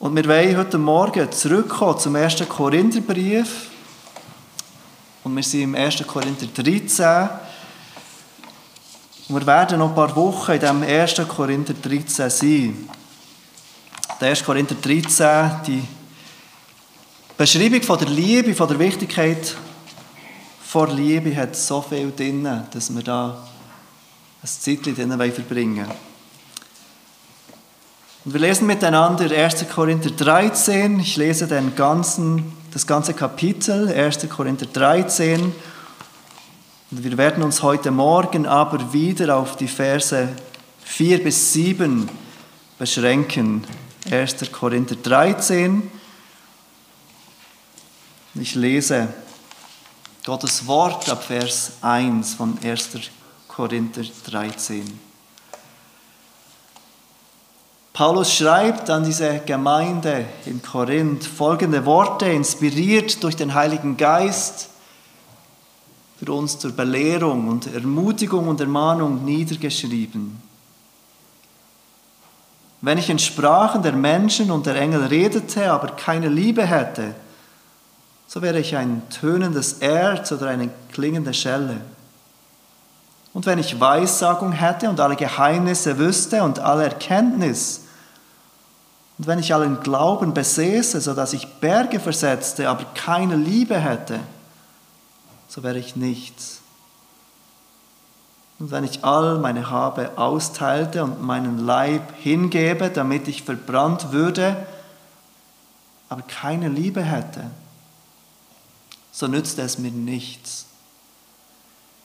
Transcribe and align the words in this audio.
Und 0.00 0.14
wir 0.14 0.26
wollen 0.26 0.56
heute 0.56 0.78
Morgen 0.78 1.32
zurückkommen 1.32 1.98
zum 1.98 2.14
1. 2.14 2.48
Korintherbrief. 2.48 3.68
Und 5.24 5.34
wir 5.34 5.42
sind 5.42 5.62
im 5.62 5.74
1. 5.74 6.06
Korinther 6.06 6.46
13. 6.46 7.28
Und 9.28 9.40
wir 9.40 9.44
werden 9.44 9.80
noch 9.80 9.88
ein 9.88 9.94
paar 9.96 10.14
Wochen 10.14 10.52
in 10.52 10.60
diesem 10.60 10.82
1. 10.84 11.16
Korinther 11.26 11.74
13 11.74 12.30
sein. 12.30 12.88
Der 14.20 14.28
1. 14.28 14.44
Korinther 14.44 14.76
13, 14.76 15.50
die 15.66 15.82
Beschreibung 17.36 17.82
von 17.82 17.98
der 17.98 18.08
Liebe, 18.08 18.54
von 18.54 18.68
der 18.68 18.78
Wichtigkeit 18.78 19.56
von 20.64 20.96
Liebe 20.96 21.34
hat 21.34 21.56
so 21.56 21.82
viel 21.82 22.12
drin, 22.12 22.48
dass 22.70 22.94
wir 22.94 23.02
da 23.02 23.48
ein 24.42 24.48
Zeitchen 24.48 24.94
drin 24.94 25.32
verbringen 25.32 25.88
wollen. 25.88 26.07
Und 28.28 28.34
wir 28.34 28.42
lesen 28.42 28.66
miteinander 28.66 29.34
1. 29.34 29.70
Korinther 29.70 30.10
13. 30.10 31.00
Ich 31.00 31.16
lese 31.16 31.46
den 31.46 31.74
ganzen, 31.74 32.52
das 32.74 32.86
ganze 32.86 33.14
Kapitel, 33.14 33.88
1. 33.88 34.28
Korinther 34.28 34.66
13. 34.66 35.44
Und 36.90 37.04
wir 37.04 37.16
werden 37.16 37.42
uns 37.42 37.62
heute 37.62 37.90
Morgen 37.90 38.44
aber 38.44 38.92
wieder 38.92 39.34
auf 39.34 39.56
die 39.56 39.66
Verse 39.66 40.28
4 40.84 41.24
bis 41.24 41.54
7 41.54 42.06
beschränken. 42.78 43.64
1. 44.10 44.52
Korinther 44.52 44.96
13. 44.96 45.90
Ich 48.34 48.54
lese 48.54 49.08
Gottes 50.26 50.66
Wort 50.66 51.08
ab 51.08 51.24
Vers 51.24 51.78
1 51.80 52.34
von 52.34 52.58
1. 52.62 52.90
Korinther 53.48 54.02
13. 54.26 55.07
Paulus 57.98 58.32
schreibt 58.32 58.90
an 58.90 59.02
diese 59.02 59.40
Gemeinde 59.40 60.26
in 60.46 60.62
Korinth 60.62 61.24
folgende 61.24 61.84
Worte, 61.84 62.26
inspiriert 62.26 63.20
durch 63.24 63.34
den 63.34 63.54
Heiligen 63.54 63.96
Geist, 63.96 64.68
für 66.16 66.32
uns 66.32 66.60
zur 66.60 66.70
Belehrung 66.70 67.48
und 67.48 67.74
Ermutigung 67.74 68.46
und 68.46 68.60
Ermahnung 68.60 69.24
niedergeschrieben. 69.24 70.40
Wenn 72.82 72.98
ich 72.98 73.10
in 73.10 73.18
Sprachen 73.18 73.82
der 73.82 73.94
Menschen 73.94 74.52
und 74.52 74.66
der 74.66 74.76
Engel 74.76 75.06
redete, 75.06 75.72
aber 75.72 75.88
keine 75.96 76.28
Liebe 76.28 76.64
hätte, 76.64 77.16
so 78.28 78.40
wäre 78.42 78.60
ich 78.60 78.76
ein 78.76 79.02
tönendes 79.10 79.72
Erz 79.80 80.30
oder 80.30 80.46
eine 80.46 80.70
klingende 80.92 81.34
Schelle. 81.34 81.80
Und 83.34 83.44
wenn 83.46 83.58
ich 83.58 83.80
Weissagung 83.80 84.52
hätte 84.52 84.88
und 84.88 85.00
alle 85.00 85.16
Geheimnisse 85.16 85.98
wüsste 85.98 86.44
und 86.44 86.60
alle 86.60 86.84
Erkenntnis, 86.84 87.86
und 89.18 89.26
wenn 89.26 89.40
ich 89.40 89.52
allen 89.52 89.80
Glauben 89.80 90.32
besäße, 90.32 91.00
so 91.00 91.12
dass 91.12 91.32
ich 91.32 91.46
Berge 91.60 91.98
versetzte, 91.98 92.68
aber 92.68 92.84
keine 92.94 93.34
Liebe 93.34 93.76
hätte, 93.78 94.20
so 95.48 95.64
wäre 95.64 95.78
ich 95.78 95.96
nichts. 95.96 96.60
Und 98.60 98.70
wenn 98.70 98.84
ich 98.84 99.04
all 99.04 99.38
meine 99.38 99.70
Habe 99.70 100.18
austeilte 100.18 101.02
und 101.02 101.22
meinen 101.22 101.58
Leib 101.58 102.14
hingebe, 102.16 102.90
damit 102.90 103.26
ich 103.28 103.42
verbrannt 103.42 104.12
würde, 104.12 104.56
aber 106.08 106.22
keine 106.22 106.68
Liebe 106.68 107.02
hätte, 107.02 107.50
so 109.10 109.26
nützt 109.26 109.58
es 109.58 109.78
mir 109.78 109.90
nichts. 109.90 110.66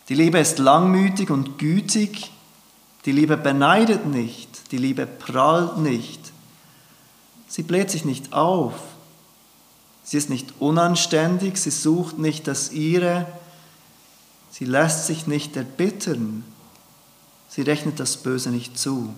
Die 0.09 0.15
Liebe 0.15 0.39
ist 0.39 0.57
langmütig 0.57 1.29
und 1.29 1.59
gütig, 1.59 2.31
die 3.05 3.11
Liebe 3.11 3.37
beneidet 3.37 4.05
nicht, 4.05 4.71
die 4.71 4.77
Liebe 4.77 5.05
prahlt 5.05 5.77
nicht, 5.77 6.22
Sie 7.53 7.61
bläht 7.61 7.91
sich 7.91 8.03
nicht 8.03 8.33
auf. 8.33 8.73
Sie 10.03 10.17
ist 10.17 10.31
nicht 10.31 10.55
unanständig, 10.59 11.57
sie 11.57 11.69
sucht 11.69 12.17
nicht 12.17 12.47
das 12.47 12.71
ihre, 12.71 13.27
sie 14.49 14.65
lässt 14.65 15.05
sich 15.05 15.27
nicht 15.27 15.55
erbittern, 15.55 16.43
sie 17.47 17.61
rechnet 17.61 17.99
das 17.99 18.17
Böse 18.17 18.49
nicht 18.49 18.79
zu. 18.79 19.13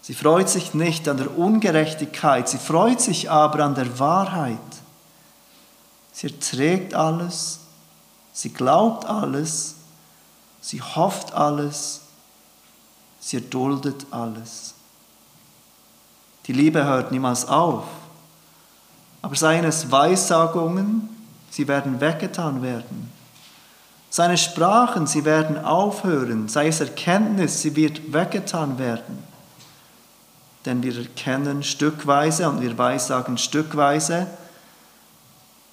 Sie 0.00 0.12
freut 0.12 0.48
sich 0.48 0.74
nicht 0.74 1.06
an 1.06 1.18
der 1.18 1.38
Ungerechtigkeit, 1.38 2.48
sie 2.48 2.58
freut 2.58 3.00
sich 3.00 3.30
aber 3.30 3.60
an 3.64 3.76
der 3.76 4.00
Wahrheit. 4.00 4.58
Sie 6.12 6.26
erträgt 6.26 6.94
alles, 6.94 7.60
sie 8.32 8.52
glaubt 8.52 9.04
alles, 9.04 9.76
sie 10.60 10.82
hofft 10.82 11.32
alles, 11.32 12.00
sie 13.20 13.36
erduldet 13.36 14.04
alles. 14.10 14.74
Die 16.46 16.52
Liebe 16.52 16.84
hört 16.84 17.12
niemals 17.12 17.46
auf. 17.46 17.84
Aber 19.20 19.36
seien 19.36 19.64
es 19.64 19.90
Weissagungen, 19.90 21.08
sie 21.50 21.68
werden 21.68 22.00
weggetan 22.00 22.62
werden. 22.62 23.12
Seine 24.10 24.36
Sprachen, 24.36 25.06
sie 25.06 25.24
werden 25.24 25.64
aufhören. 25.64 26.48
Sei 26.48 26.68
es 26.68 26.80
Erkenntnis, 26.80 27.62
sie 27.62 27.76
wird 27.76 28.12
weggetan 28.12 28.78
werden. 28.78 29.22
Denn 30.66 30.82
wir 30.82 30.96
erkennen 30.96 31.62
stückweise 31.62 32.48
und 32.48 32.60
wir 32.60 32.76
weissagen 32.76 33.38
stückweise. 33.38 34.26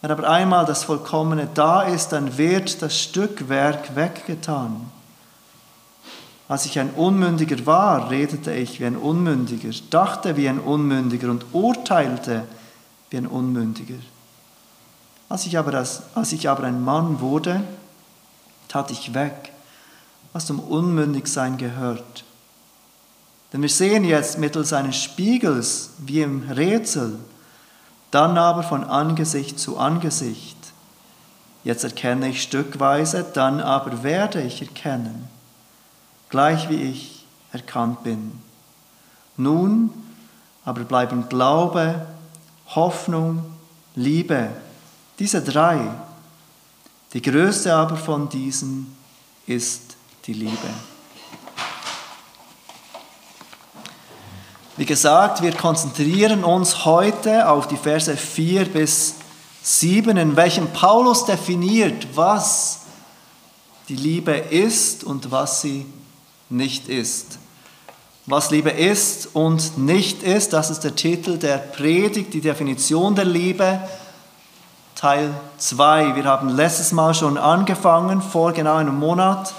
Wenn 0.01 0.11
aber 0.11 0.29
einmal 0.29 0.65
das 0.65 0.83
Vollkommene 0.83 1.49
da 1.53 1.81
ist, 1.81 2.09
dann 2.09 2.37
wird 2.37 2.81
das 2.81 2.97
Stückwerk 2.97 3.95
weggetan. 3.95 4.89
Als 6.49 6.65
ich 6.65 6.79
ein 6.79 6.89
Unmündiger 6.89 7.63
war, 7.67 8.09
redete 8.09 8.51
ich 8.51 8.79
wie 8.79 8.85
ein 8.87 8.97
Unmündiger, 8.97 9.69
dachte 9.91 10.35
wie 10.35 10.49
ein 10.49 10.59
Unmündiger 10.59 11.29
und 11.29 11.45
urteilte 11.53 12.43
wie 13.11 13.17
ein 13.17 13.27
Unmündiger. 13.27 13.99
Als 15.29 15.45
ich 15.45 15.59
aber, 15.59 15.75
als, 15.75 16.01
als 16.15 16.33
ich 16.33 16.49
aber 16.49 16.63
ein 16.63 16.83
Mann 16.83 17.21
wurde, 17.21 17.61
tat 18.67 18.89
ich 18.89 19.13
weg, 19.13 19.53
was 20.33 20.47
zum 20.47 20.59
Unmündigsein 20.59 21.57
gehört. 21.57 22.23
Denn 23.53 23.61
wir 23.61 23.69
sehen 23.69 24.03
jetzt 24.03 24.39
mittels 24.39 24.73
eines 24.73 24.95
Spiegels 24.95 25.91
wie 25.99 26.23
im 26.23 26.49
Rätsel, 26.49 27.19
dann 28.09 28.39
aber 28.39 28.63
von 28.63 28.83
Angesicht 28.83 29.59
zu 29.59 29.77
Angesicht. 29.77 30.57
Jetzt 31.63 31.83
erkenne 31.83 32.29
ich 32.29 32.41
stückweise, 32.41 33.23
dann 33.35 33.61
aber 33.61 34.01
werde 34.01 34.41
ich 34.41 34.63
erkennen 34.63 35.29
gleich 36.29 36.69
wie 36.69 36.81
ich 36.81 37.25
erkannt 37.51 38.03
bin. 38.03 38.31
Nun 39.37 39.91
aber 40.65 40.83
bleiben 40.83 41.27
Glaube, 41.29 42.05
Hoffnung, 42.67 43.43
Liebe, 43.95 44.49
diese 45.17 45.41
drei. 45.41 45.79
Die 47.13 47.21
größte 47.21 47.73
aber 47.73 47.95
von 47.95 48.29
diesen 48.29 48.95
ist 49.47 49.95
die 50.25 50.33
Liebe. 50.33 50.69
Wie 54.77 54.85
gesagt, 54.85 55.41
wir 55.41 55.53
konzentrieren 55.53 56.43
uns 56.43 56.85
heute 56.85 57.49
auf 57.49 57.67
die 57.67 57.75
Verse 57.75 58.15
4 58.15 58.65
bis 58.65 59.15
7, 59.63 60.15
in 60.15 60.35
welchen 60.35 60.71
Paulus 60.71 61.25
definiert, 61.25 62.07
was 62.15 62.81
die 63.89 63.95
Liebe 63.95 64.31
ist 64.31 65.03
und 65.03 65.31
was 65.31 65.61
sie 65.61 65.81
ist 65.81 65.98
nicht 66.49 66.89
ist. 66.89 67.39
Was 68.25 68.51
Liebe 68.51 68.69
ist 68.69 69.35
und 69.35 69.77
nicht 69.77 70.23
ist, 70.23 70.53
das 70.53 70.69
ist 70.69 70.81
der 70.81 70.95
Titel 70.95 71.37
der 71.37 71.57
Predigt, 71.57 72.33
die 72.33 72.41
Definition 72.41 73.15
der 73.15 73.25
Liebe, 73.25 73.79
Teil 74.93 75.33
2. 75.57 76.15
Wir 76.15 76.25
haben 76.25 76.49
letztes 76.49 76.91
Mal 76.91 77.13
schon 77.13 77.37
angefangen, 77.37 78.21
vor 78.21 78.51
genau 78.51 78.75
einem 78.75 78.99
Monat. 78.99 79.53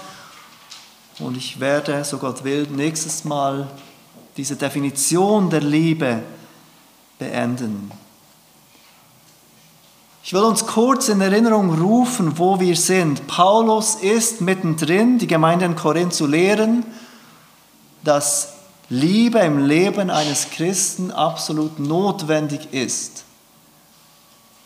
Und 1.19 1.35
ich 1.35 1.59
werde, 1.59 2.03
so 2.05 2.17
Gott 2.17 2.43
will, 2.43 2.67
nächstes 2.69 3.25
Mal 3.25 3.67
diese 4.37 4.55
Definition 4.55 5.49
der 5.49 5.61
Liebe 5.61 6.23
beenden. 7.19 7.91
Ich 10.23 10.33
will 10.33 10.43
uns 10.43 10.67
kurz 10.67 11.09
in 11.09 11.19
Erinnerung 11.19 11.73
rufen, 11.73 12.37
wo 12.37 12.59
wir 12.59 12.75
sind. 12.75 13.25
Paulus 13.27 13.95
ist 13.95 14.41
mittendrin, 14.41 15.17
die 15.17 15.27
Gemeinde 15.27 15.65
in 15.65 15.75
Korinth 15.75 16.13
zu 16.13 16.27
lehren, 16.27 16.85
dass 18.03 18.53
Liebe 18.89 19.39
im 19.39 19.65
Leben 19.65 20.09
eines 20.09 20.49
Christen 20.51 21.11
absolut 21.11 21.79
notwendig 21.79 22.71
ist. 22.71 23.23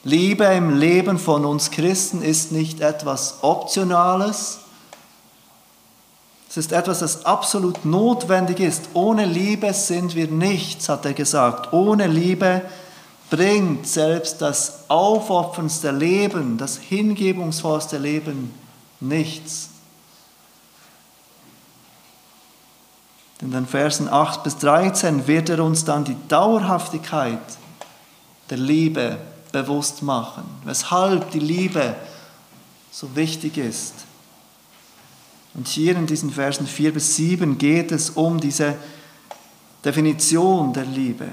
Liebe 0.04 0.44
im 0.46 0.78
Leben 0.78 1.18
von 1.18 1.46
uns 1.46 1.72
Christen 1.72 2.22
ist 2.22 2.51
nicht 2.51 2.81
etwas 2.81 3.40
Optionales, 3.42 4.60
es 6.56 6.58
ist 6.58 6.72
etwas, 6.72 7.00
das 7.00 7.25
absolut 7.25 7.84
notwendig 7.84 8.62
ist. 8.62 8.84
Ohne 8.94 9.25
Liebe 9.25 9.74
sind 9.74 10.16
wir 10.16 10.28
nichts, 10.28 10.88
hat 10.88 11.06
er 11.06 11.12
gesagt. 11.12 11.74
Ohne 11.74 12.08
Liebe 12.08 12.62
bringt 13.30 13.88
selbst 13.88 14.42
das 14.42 14.86
aufopferndste 14.88 15.92
Leben, 15.92 16.57
das 16.57 16.77
hingebungsvollste 16.77 17.98
Leben 17.98 18.54
nichts. 19.00 19.69
In 23.42 23.51
den 23.51 23.68
Versen 23.68 24.07
8 24.07 24.44
bis 24.44 24.57
13 24.57 25.27
wird 25.27 25.50
er 25.50 25.63
uns 25.63 25.83
dann 25.83 26.06
die 26.06 26.18
Dauerhaftigkeit 26.27 27.39
der 28.50 28.57
Liebe 28.57 29.18
bewusst 29.51 30.01
machen, 30.04 30.44
weshalb 30.63 31.31
die 31.31 31.39
Liebe 31.39 31.95
so 32.92 33.16
wichtig 33.16 33.57
ist. 33.57 33.94
Und 35.54 35.68
hier 35.68 35.95
in 35.95 36.06
diesen 36.06 36.31
Versen 36.31 36.68
4 36.68 36.94
bis 36.94 37.16
7 37.16 37.57
geht 37.57 37.92
es 37.92 38.10
um 38.12 38.39
diese 38.39 38.75
Definition 39.83 40.74
der 40.74 40.86
Liebe. 40.86 41.30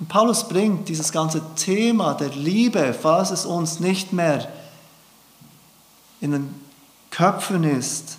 Und 0.00 0.08
Paulus 0.08 0.46
bringt 0.46 0.88
dieses 0.88 1.10
ganze 1.10 1.42
Thema 1.56 2.14
der 2.14 2.30
Liebe, 2.30 2.94
falls 2.94 3.30
es 3.30 3.44
uns 3.44 3.80
nicht 3.80 4.12
mehr 4.12 4.48
in 6.20 6.32
den 6.32 6.54
Köpfen 7.10 7.64
ist, 7.64 8.18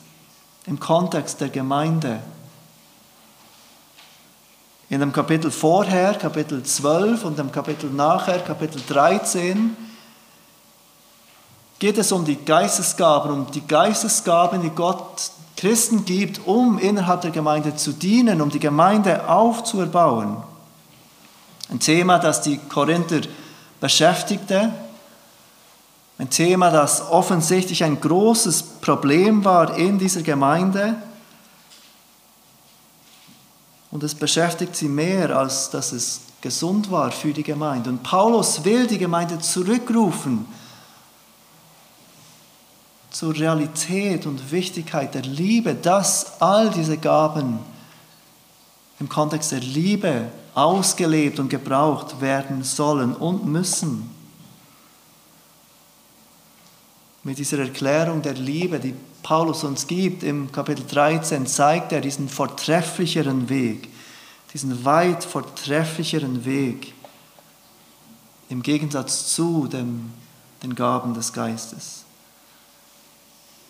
im 0.65 0.79
Kontext 0.79 1.39
der 1.41 1.49
Gemeinde. 1.49 2.19
In 4.89 4.99
dem 4.99 5.13
Kapitel 5.13 5.51
vorher, 5.51 6.15
Kapitel 6.15 6.63
12 6.63 7.23
und 7.23 7.37
dem 7.37 7.51
Kapitel 7.51 7.89
nachher, 7.89 8.39
Kapitel 8.39 8.81
13, 8.87 9.77
geht 11.77 11.97
es 11.97 12.11
um 12.11 12.25
die 12.25 12.35
Geistesgaben, 12.35 13.31
um 13.31 13.51
die 13.51 13.65
Geistesgaben, 13.65 14.61
die 14.61 14.69
Gott 14.69 15.31
Christen 15.55 16.05
gibt, 16.05 16.45
um 16.45 16.77
innerhalb 16.79 17.21
der 17.21 17.31
Gemeinde 17.31 17.75
zu 17.75 17.93
dienen, 17.93 18.41
um 18.41 18.49
die 18.49 18.59
Gemeinde 18.59 19.29
aufzuerbauen. 19.29 20.37
Ein 21.69 21.80
Thema, 21.80 22.18
das 22.19 22.42
die 22.42 22.57
Korinther 22.57 23.21
beschäftigte, 23.80 24.71
ein 26.18 26.30
Thema, 26.30 26.69
das 26.69 27.01
offensichtlich 27.10 27.83
ein 27.83 28.01
großes 28.01 28.62
Problem 28.81 29.45
war 29.45 29.77
in 29.77 29.98
dieser 29.98 30.21
Gemeinde. 30.21 30.95
Und 33.89 34.04
es 34.04 34.13
beschäftigt 34.13 34.75
sie 34.75 34.89
mehr, 34.89 35.36
als 35.38 35.69
dass 35.69 35.94
es 35.94 36.21
gesund 36.42 36.92
war 36.92 37.12
für 37.12 37.31
die 37.31 37.44
Gemeinde. 37.44 37.89
Und 37.89 38.04
Paulus 38.04 38.66
will 38.66 38.86
die 38.86 38.98
Gemeinde 38.98 39.39
zurückrufen 39.39 40.45
zur 43.12 43.33
Realität 43.33 44.25
und 44.25 44.51
Wichtigkeit 44.51 45.13
der 45.13 45.24
Liebe, 45.24 45.74
dass 45.74 46.42
all 46.42 46.69
diese 46.69 46.98
Gaben 46.98 47.60
im 49.00 49.07
Kontext 49.07 49.54
der 49.54 49.62
Liebe 49.62 50.30
ausgelebt 50.55 51.39
und 51.39 51.49
gebraucht 51.49 52.21
werden 52.21 52.63
sollen 52.63 53.15
und 53.15 53.45
müssen. 53.45 54.09
Mit 57.23 57.37
dieser 57.37 57.59
Erklärung 57.59 58.21
der 58.21 58.33
Liebe, 58.33 58.79
die 58.79 58.95
Paulus 59.23 59.63
uns 59.63 59.87
gibt 59.87 60.23
im 60.23 60.51
Kapitel 60.51 60.85
13, 60.85 61.45
zeigt 61.47 61.91
er 61.91 62.01
diesen 62.01 62.29
vortrefflicheren 62.29 63.49
Weg, 63.49 63.89
diesen 64.53 64.85
weit 64.85 65.23
vortrefflicheren 65.23 66.45
Weg 66.45 66.93
im 68.49 68.63
Gegensatz 68.63 69.33
zu 69.33 69.67
dem, 69.67 70.11
den 70.63 70.75
Gaben 70.75 71.13
des 71.13 71.33
Geistes. 71.33 72.03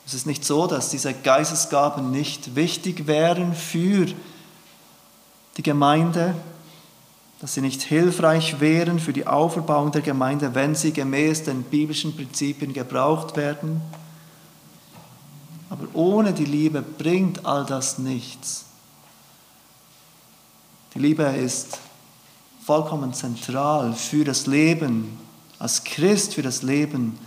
Es 0.06 0.14
ist 0.14 0.26
nicht 0.26 0.44
so, 0.44 0.66
dass 0.66 0.90
diese 0.90 1.14
Geistesgaben 1.14 2.10
nicht 2.10 2.56
wichtig 2.56 3.06
wären 3.06 3.54
für 3.54 4.08
die 5.58 5.62
Gemeinde, 5.62 6.34
dass 7.40 7.54
sie 7.54 7.62
nicht 7.62 7.82
hilfreich 7.82 8.60
wären 8.60 9.00
für 9.00 9.14
die 9.14 9.26
Auferbauung 9.26 9.92
der 9.92 10.02
Gemeinde, 10.02 10.56
wenn 10.56 10.76
sie 10.76 10.92
gemäß 10.92 11.44
den 11.44 11.64
biblischen 11.64 12.16
Prinzipien 12.16 12.74
gebraucht 12.74 13.38
werden. 13.38 13.82
Aber 15.70 15.88
ohne 15.94 16.34
die 16.34 16.46
Liebe 16.46 16.82
bringt 16.82 17.46
all 17.46 17.66
das 17.66 17.98
nichts. 17.98 18.66
Die 20.94 21.00
Liebe 21.00 21.24
ist 21.24 21.80
vollkommen 22.66 23.14
zentral 23.14 23.94
für 23.94 24.26
das 24.26 24.46
Leben, 24.46 25.18
als 25.60 25.84
Christ 25.84 26.34
für 26.34 26.42
das 26.42 26.62
Leben 26.62 27.18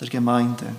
der 0.00 0.08
Gemeinde. 0.08 0.74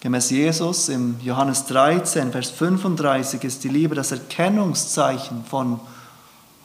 Gemäß 0.00 0.30
Jesus 0.30 0.90
im 0.90 1.16
Johannes 1.20 1.64
13, 1.66 2.30
Vers 2.30 2.50
35 2.50 3.42
ist 3.42 3.64
die 3.64 3.68
Liebe 3.68 3.94
das 3.94 4.12
Erkennungszeichen 4.12 5.44
von 5.46 5.80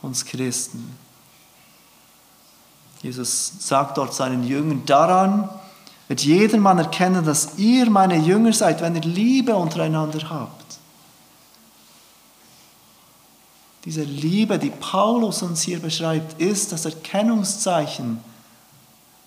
uns 0.02 0.26
Christen. 0.26 0.96
Jesus 3.02 3.54
sagt 3.60 3.98
dort 3.98 4.14
seinen 4.14 4.44
Jüngern, 4.44 4.86
daran 4.86 5.50
wird 6.08 6.22
jedermann 6.22 6.80
erkennen, 6.80 7.24
dass 7.24 7.58
ihr 7.58 7.90
meine 7.90 8.18
Jünger 8.18 8.52
seid, 8.52 8.82
wenn 8.82 8.96
ihr 8.96 9.02
Liebe 9.02 9.56
untereinander 9.56 10.30
habt. 10.30 10.80
Diese 13.86 14.04
Liebe, 14.04 14.60
die 14.60 14.72
Paulus 14.72 15.42
uns 15.42 15.62
hier 15.62 15.80
beschreibt, 15.80 16.42
ist 16.42 16.72
das 16.72 16.86
Erkennungszeichen 16.86 18.20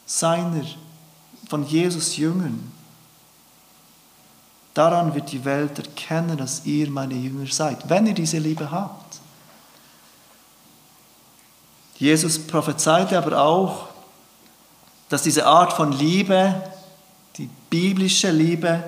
seiner, 0.04 0.64
von 1.48 1.66
Jesus 1.66 2.16
Jüngern. 2.16 2.70
Daran 4.74 5.14
wird 5.14 5.32
die 5.32 5.44
Welt 5.44 5.78
erkennen, 5.78 6.36
dass 6.36 6.64
ihr 6.64 6.90
meine 6.90 7.14
Jünger 7.14 7.46
seid, 7.46 7.88
wenn 7.88 8.06
ihr 8.06 8.14
diese 8.14 8.38
Liebe 8.38 8.70
habt. 8.70 9.01
Jesus 12.02 12.36
prophezeite 12.36 13.16
aber 13.16 13.40
auch, 13.40 13.86
dass 15.08 15.22
diese 15.22 15.46
Art 15.46 15.72
von 15.72 15.92
Liebe, 15.92 16.60
die 17.36 17.48
biblische 17.70 18.32
Liebe, 18.32 18.82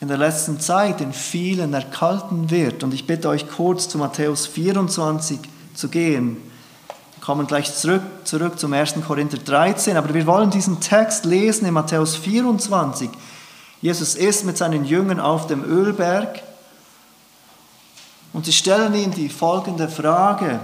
in 0.00 0.08
der 0.08 0.16
letzten 0.16 0.60
Zeit 0.60 1.02
in 1.02 1.12
vielen 1.12 1.74
erkalten 1.74 2.48
wird. 2.48 2.82
Und 2.82 2.94
ich 2.94 3.06
bitte 3.06 3.28
euch 3.28 3.50
kurz 3.50 3.86
zu 3.90 3.98
Matthäus 3.98 4.46
24 4.46 5.40
zu 5.74 5.90
gehen. 5.90 6.38
Wir 7.16 7.22
kommen 7.22 7.46
gleich 7.46 7.74
zurück, 7.74 8.00
zurück 8.24 8.58
zum 8.58 8.72
1. 8.72 8.94
Korinther 9.06 9.36
13, 9.36 9.98
aber 9.98 10.14
wir 10.14 10.26
wollen 10.26 10.48
diesen 10.48 10.80
Text 10.80 11.26
lesen 11.26 11.66
in 11.66 11.74
Matthäus 11.74 12.16
24. 12.16 13.10
Jesus 13.82 14.14
ist 14.14 14.46
mit 14.46 14.56
seinen 14.56 14.86
Jüngern 14.86 15.20
auf 15.20 15.48
dem 15.48 15.62
Ölberg 15.64 16.42
und 18.32 18.46
sie 18.46 18.54
stellen 18.54 18.94
ihm 18.94 19.10
die 19.10 19.28
folgende 19.28 19.90
Frage. 19.90 20.58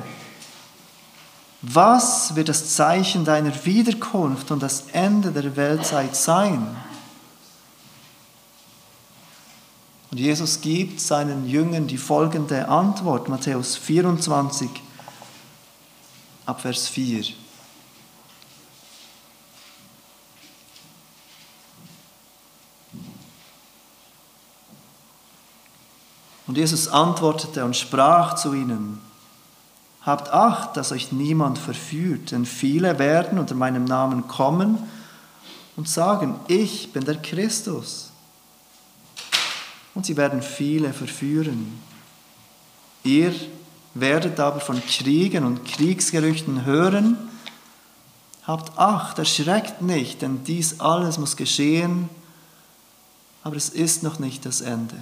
Was 1.60 2.36
wird 2.36 2.48
das 2.48 2.76
Zeichen 2.76 3.24
deiner 3.24 3.64
Wiederkunft 3.64 4.50
und 4.52 4.62
das 4.62 4.84
Ende 4.92 5.32
der 5.32 5.56
Weltzeit 5.56 6.14
sein? 6.14 6.76
Und 10.10 10.18
Jesus 10.18 10.60
gibt 10.60 11.00
seinen 11.00 11.48
Jüngern 11.48 11.86
die 11.86 11.98
folgende 11.98 12.68
Antwort, 12.68 13.28
Matthäus 13.28 13.76
24, 13.76 14.70
ab 16.46 16.60
Vers 16.60 16.88
4. 16.88 17.24
Und 26.46 26.56
Jesus 26.56 26.88
antwortete 26.88 27.64
und 27.64 27.76
sprach 27.76 28.34
zu 28.36 28.54
ihnen, 28.54 29.07
Habt 30.08 30.30
Acht, 30.30 30.74
dass 30.78 30.90
euch 30.90 31.12
niemand 31.12 31.58
verführt, 31.58 32.30
denn 32.30 32.46
viele 32.46 32.98
werden 32.98 33.38
unter 33.38 33.54
meinem 33.54 33.84
Namen 33.84 34.26
kommen 34.26 34.78
und 35.76 35.86
sagen, 35.86 36.40
ich 36.46 36.94
bin 36.94 37.04
der 37.04 37.16
Christus. 37.16 38.08
Und 39.94 40.06
sie 40.06 40.16
werden 40.16 40.40
viele 40.40 40.94
verführen. 40.94 41.78
Ihr 43.04 43.34
werdet 43.92 44.40
aber 44.40 44.60
von 44.60 44.80
Kriegen 44.80 45.44
und 45.44 45.66
Kriegsgerüchten 45.66 46.64
hören. 46.64 47.18
Habt 48.46 48.78
Acht, 48.78 49.18
erschreckt 49.18 49.82
nicht, 49.82 50.22
denn 50.22 50.42
dies 50.42 50.80
alles 50.80 51.18
muss 51.18 51.36
geschehen, 51.36 52.08
aber 53.44 53.56
es 53.56 53.68
ist 53.68 54.02
noch 54.02 54.18
nicht 54.18 54.46
das 54.46 54.62
Ende. 54.62 54.96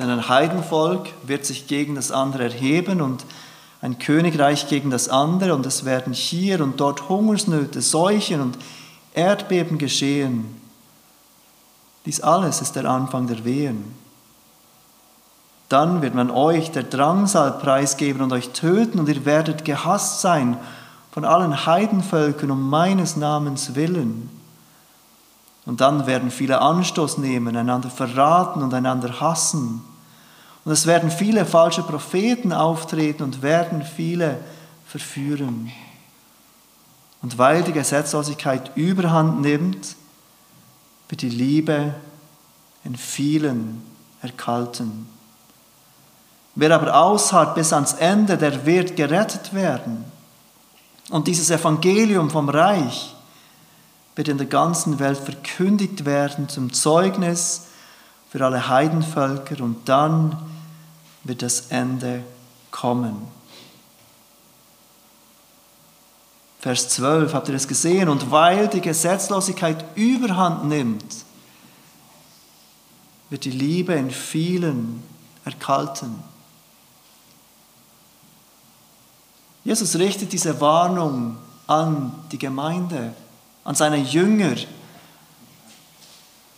Denn 0.00 0.10
ein 0.10 0.28
Heidenvolk 0.28 1.10
wird 1.22 1.46
sich 1.46 1.68
gegen 1.68 1.94
das 1.94 2.10
andere 2.10 2.42
erheben 2.42 3.00
und 3.00 3.24
ein 3.80 3.98
Königreich 3.98 4.68
gegen 4.68 4.90
das 4.90 5.08
andere 5.08 5.54
und 5.54 5.64
es 5.64 5.84
werden 5.84 6.12
hier 6.12 6.60
und 6.62 6.80
dort 6.80 7.08
Hungersnöte, 7.08 7.80
Seuchen 7.80 8.40
und 8.40 8.58
Erdbeben 9.14 9.78
geschehen. 9.78 10.60
Dies 12.04 12.20
alles 12.20 12.60
ist 12.60 12.74
der 12.74 12.86
Anfang 12.86 13.26
der 13.26 13.44
Wehen. 13.44 13.94
Dann 15.68 16.00
wird 16.00 16.14
man 16.14 16.30
euch 16.30 16.70
der 16.70 16.84
Drangsal 16.84 17.52
preisgeben 17.52 18.22
und 18.22 18.32
euch 18.32 18.50
töten 18.50 18.98
und 18.98 19.08
ihr 19.08 19.24
werdet 19.24 19.64
gehasst 19.64 20.22
sein 20.22 20.56
von 21.12 21.24
allen 21.24 21.66
Heidenvölkern 21.66 22.50
um 22.50 22.70
meines 22.70 23.16
Namens 23.16 23.74
willen. 23.74 24.30
Und 25.66 25.82
dann 25.82 26.06
werden 26.06 26.30
viele 26.30 26.62
Anstoß 26.62 27.18
nehmen, 27.18 27.54
einander 27.54 27.90
verraten 27.90 28.62
und 28.62 28.72
einander 28.72 29.20
hassen. 29.20 29.82
Und 30.68 30.74
es 30.74 30.84
werden 30.84 31.10
viele 31.10 31.46
falsche 31.46 31.82
Propheten 31.82 32.52
auftreten 32.52 33.22
und 33.22 33.40
werden 33.40 33.82
viele 33.82 34.36
verführen. 34.86 35.72
Und 37.22 37.38
weil 37.38 37.62
die 37.62 37.72
Gesetzlosigkeit 37.72 38.72
überhand 38.76 39.40
nimmt, 39.40 39.96
wird 41.08 41.22
die 41.22 41.30
Liebe 41.30 41.94
in 42.84 42.96
vielen 42.96 43.80
erkalten. 44.20 45.08
Wer 46.54 46.74
aber 46.74 46.94
ausharrt 47.00 47.54
bis 47.54 47.72
ans 47.72 47.94
Ende, 47.94 48.36
der 48.36 48.66
wird 48.66 48.94
gerettet 48.94 49.54
werden. 49.54 50.04
Und 51.08 51.28
dieses 51.28 51.48
Evangelium 51.48 52.28
vom 52.28 52.50
Reich 52.50 53.14
wird 54.16 54.28
in 54.28 54.36
der 54.36 54.46
ganzen 54.46 54.98
Welt 54.98 55.16
verkündigt 55.16 56.04
werden 56.04 56.50
zum 56.50 56.74
Zeugnis 56.74 57.68
für 58.28 58.44
alle 58.44 58.68
Heidenvölker 58.68 59.64
und 59.64 59.88
dann 59.88 60.36
wird 61.28 61.42
das 61.42 61.66
Ende 61.68 62.24
kommen. 62.70 63.28
Vers 66.58 66.88
12, 66.88 67.34
habt 67.34 67.48
ihr 67.48 67.54
es 67.54 67.68
gesehen? 67.68 68.08
Und 68.08 68.30
weil 68.30 68.66
die 68.68 68.80
Gesetzlosigkeit 68.80 69.84
überhand 69.94 70.64
nimmt, 70.64 71.04
wird 73.30 73.44
die 73.44 73.50
Liebe 73.50 73.92
in 73.92 74.10
vielen 74.10 75.02
erkalten. 75.44 76.22
Jesus 79.64 79.96
richtet 79.96 80.32
diese 80.32 80.60
Warnung 80.60 81.36
an 81.66 82.14
die 82.32 82.38
Gemeinde, 82.38 83.12
an 83.64 83.74
seine 83.74 83.98
Jünger. 83.98 84.56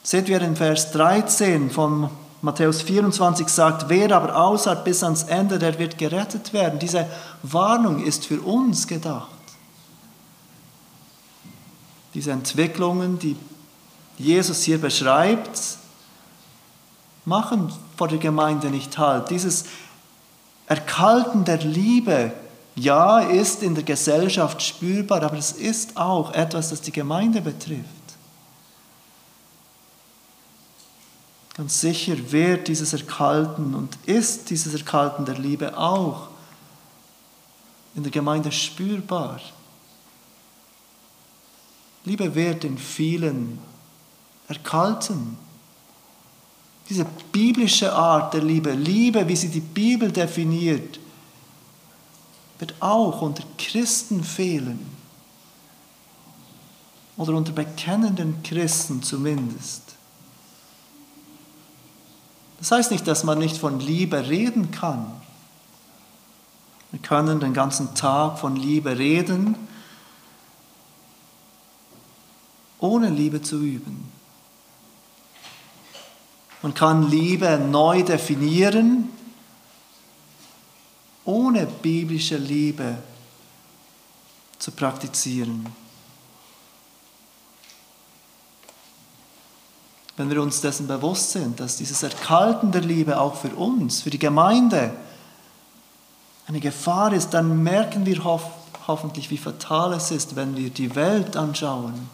Seht, 0.05 0.29
wie 0.29 0.33
er 0.33 0.43
in 0.43 0.55
Vers 0.55 0.93
13 0.93 1.71
von 1.71 2.09
Matthäus 2.43 2.81
24 2.83 3.49
sagt, 3.49 3.89
wer 3.89 4.17
aber 4.17 4.35
ausharrt 4.35 4.85
bis 4.85 5.03
ans 5.03 5.25
Ende, 5.25 5.59
der 5.59 5.79
wird 5.79 5.99
gerettet 5.99 6.53
werden. 6.53 6.79
Diese 6.79 7.07
Warnung 7.43 8.03
ist 8.03 8.27
für 8.27 8.41
uns 8.41 8.87
gedacht. 8.87 9.29
Diese 12.15 12.33
Entwicklungen, 12.33 13.19
die 13.19 13.37
Jesus 14.17 14.63
hier 14.63 14.81
beschreibt, 14.81 15.61
machen 17.25 17.73
vor 17.97 18.09
der 18.09 18.19
Gemeinde 18.19 18.71
nicht 18.71 18.97
halt. 18.99 19.31
Dieses 19.31 19.65
Erkalten 20.67 21.45
der 21.45 21.59
Liebe, 21.59 22.33
ja, 22.75 23.21
ist 23.21 23.63
in 23.63 23.75
der 23.75 23.85
Gesellschaft 23.85 24.63
spürbar, 24.63 25.23
aber 25.23 25.37
es 25.37 25.53
ist 25.53 25.97
auch 25.97 26.33
etwas, 26.33 26.71
das 26.71 26.81
die 26.81 26.93
Gemeinde 26.93 27.43
betrifft. 27.43 28.00
Ganz 31.61 31.79
sicher 31.79 32.17
wird 32.33 32.69
dieses 32.69 32.95
Erkalten 32.95 33.75
und 33.75 33.99
ist 34.07 34.49
dieses 34.49 34.73
Erkalten 34.73 35.27
der 35.27 35.37
Liebe 35.37 35.77
auch 35.77 36.29
in 37.95 38.03
der 38.03 38.11
Gemeinde 38.11 38.51
spürbar. 38.51 39.39
Liebe 42.07 42.35
wird 42.35 42.65
in 42.65 42.79
vielen 42.79 43.59
erkalten. 44.49 45.37
Diese 46.89 47.05
biblische 47.31 47.93
Art 47.93 48.33
der 48.33 48.43
Liebe, 48.43 48.73
Liebe, 48.73 49.29
wie 49.29 49.37
sie 49.37 49.51
die 49.51 49.61
Bibel 49.61 50.11
definiert, 50.11 50.99
wird 52.59 52.73
auch 52.81 53.21
unter 53.21 53.45
Christen 53.59 54.25
fehlen. 54.25 54.81
Oder 57.19 57.35
unter 57.35 57.53
bekennenden 57.53 58.43
Christen 58.43 59.03
zumindest. 59.03 59.90
Das 62.61 62.71
heißt 62.71 62.91
nicht, 62.91 63.07
dass 63.07 63.25
man 63.25 63.39
nicht 63.39 63.57
von 63.57 63.81
Liebe 63.81 64.29
reden 64.29 64.71
kann. 64.71 65.11
Wir 66.91 67.01
können 67.01 67.41
den 67.41 67.55
ganzen 67.55 67.95
Tag 67.95 68.39
von 68.39 68.55
Liebe 68.55 68.99
reden, 68.99 69.57
ohne 72.79 73.09
Liebe 73.09 73.41
zu 73.43 73.61
üben. 73.63 74.11
Man 76.63 76.75
kann 76.75 77.09
Liebe 77.09 77.59
neu 77.59 78.03
definieren, 78.03 79.09
ohne 81.25 81.67
biblische 81.67 82.37
Liebe 82.37 82.99
zu 84.59 84.73
praktizieren. 84.73 85.67
Wenn 90.17 90.31
wir 90.31 90.43
uns 90.43 90.61
dessen 90.61 90.87
bewusst 90.87 91.33
sind, 91.33 91.61
dass 91.61 91.77
dieses 91.77 92.03
Erkalten 92.03 92.73
der 92.73 92.83
Liebe 92.83 93.21
auch 93.21 93.37
für 93.37 93.55
uns, 93.55 94.03
für 94.03 94.11
die 94.11 94.19
Gemeinde, 94.19 94.93
eine 96.47 96.61
Gefahr 96.61 97.13
ist, 97.13 97.31
dann 97.31 97.63
merken 97.63 98.07
wir 98.07 98.25
hoff 98.25 98.43
hoffentlich, 98.87 99.31
wie 99.31 99.37
fatal 99.37 99.93
es 99.93 100.11
ist, 100.11 100.35
wenn 100.35 100.57
wir 100.57 100.71
die 100.71 100.95
Welt 100.97 101.37
anschauen 101.37 102.09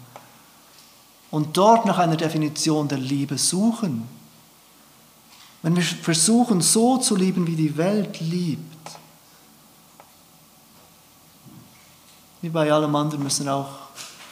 und 1.31 1.57
dort 1.57 1.87
nach 1.87 1.99
einer 1.99 2.17
Definition 2.17 2.88
der 2.88 2.99
Liebe 2.99 3.38
suchen. 3.38 4.07
Wenn 5.62 5.75
wir 5.75 5.83
versuchen, 5.83 6.61
so 6.61 6.99
zu 6.99 7.17
lieben, 7.17 7.47
wie 7.47 7.57
die 7.57 7.76
Welt 7.76 8.21
liebt, 8.21 8.61
wie 12.43 12.50
bei 12.50 12.71
allem 12.71 12.95
anderen 12.95 13.25
müssen, 13.25 13.49
auch, 13.49 13.71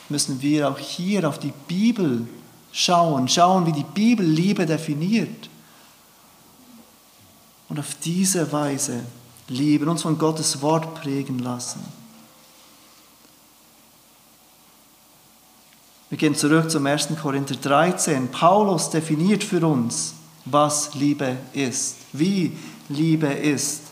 müssen 0.08 0.40
wir 0.40 0.68
auch 0.68 0.78
hier 0.78 1.28
auf 1.28 1.38
die 1.38 1.52
Bibel 1.66 2.28
schauen, 2.74 3.28
schauen, 3.28 3.66
wie 3.66 3.72
die 3.72 3.84
Bibel 3.84 4.26
Liebe 4.26 4.66
definiert. 4.66 5.48
Und 7.68 7.78
auf 7.78 7.94
diese 8.02 8.52
Weise 8.52 9.04
lieben, 9.48 9.88
uns 9.88 10.02
von 10.02 10.18
Gottes 10.18 10.60
Wort 10.60 10.94
prägen 10.96 11.38
lassen. 11.38 11.80
Wir 16.10 16.18
gehen 16.18 16.34
zurück 16.34 16.70
zum 16.70 16.84
1. 16.86 17.08
Korinther 17.20 17.56
13. 17.56 18.30
Paulus 18.30 18.90
definiert 18.90 19.42
für 19.42 19.66
uns, 19.66 20.14
was 20.44 20.94
Liebe 20.94 21.38
ist, 21.52 21.96
wie 22.12 22.56
Liebe 22.88 23.28
ist. 23.28 23.82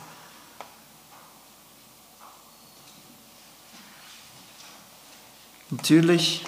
Natürlich 5.71 6.45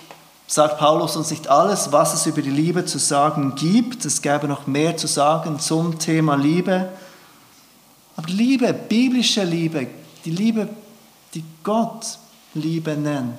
sagt 0.46 0.78
Paulus 0.78 1.16
uns 1.16 1.30
nicht 1.30 1.48
alles, 1.48 1.92
was 1.92 2.14
es 2.14 2.26
über 2.26 2.42
die 2.42 2.50
Liebe 2.50 2.84
zu 2.84 2.98
sagen 2.98 3.54
gibt. 3.54 4.04
Es 4.04 4.22
gäbe 4.22 4.46
noch 4.46 4.66
mehr 4.66 4.96
zu 4.96 5.06
sagen 5.06 5.58
zum 5.58 5.98
Thema 5.98 6.36
Liebe. 6.36 6.90
Aber 8.16 8.28
Liebe, 8.28 8.72
biblische 8.72 9.44
Liebe, 9.44 9.88
die 10.24 10.30
Liebe, 10.30 10.68
die 11.34 11.44
Gott 11.62 12.18
Liebe 12.54 12.96
nennt, 12.96 13.38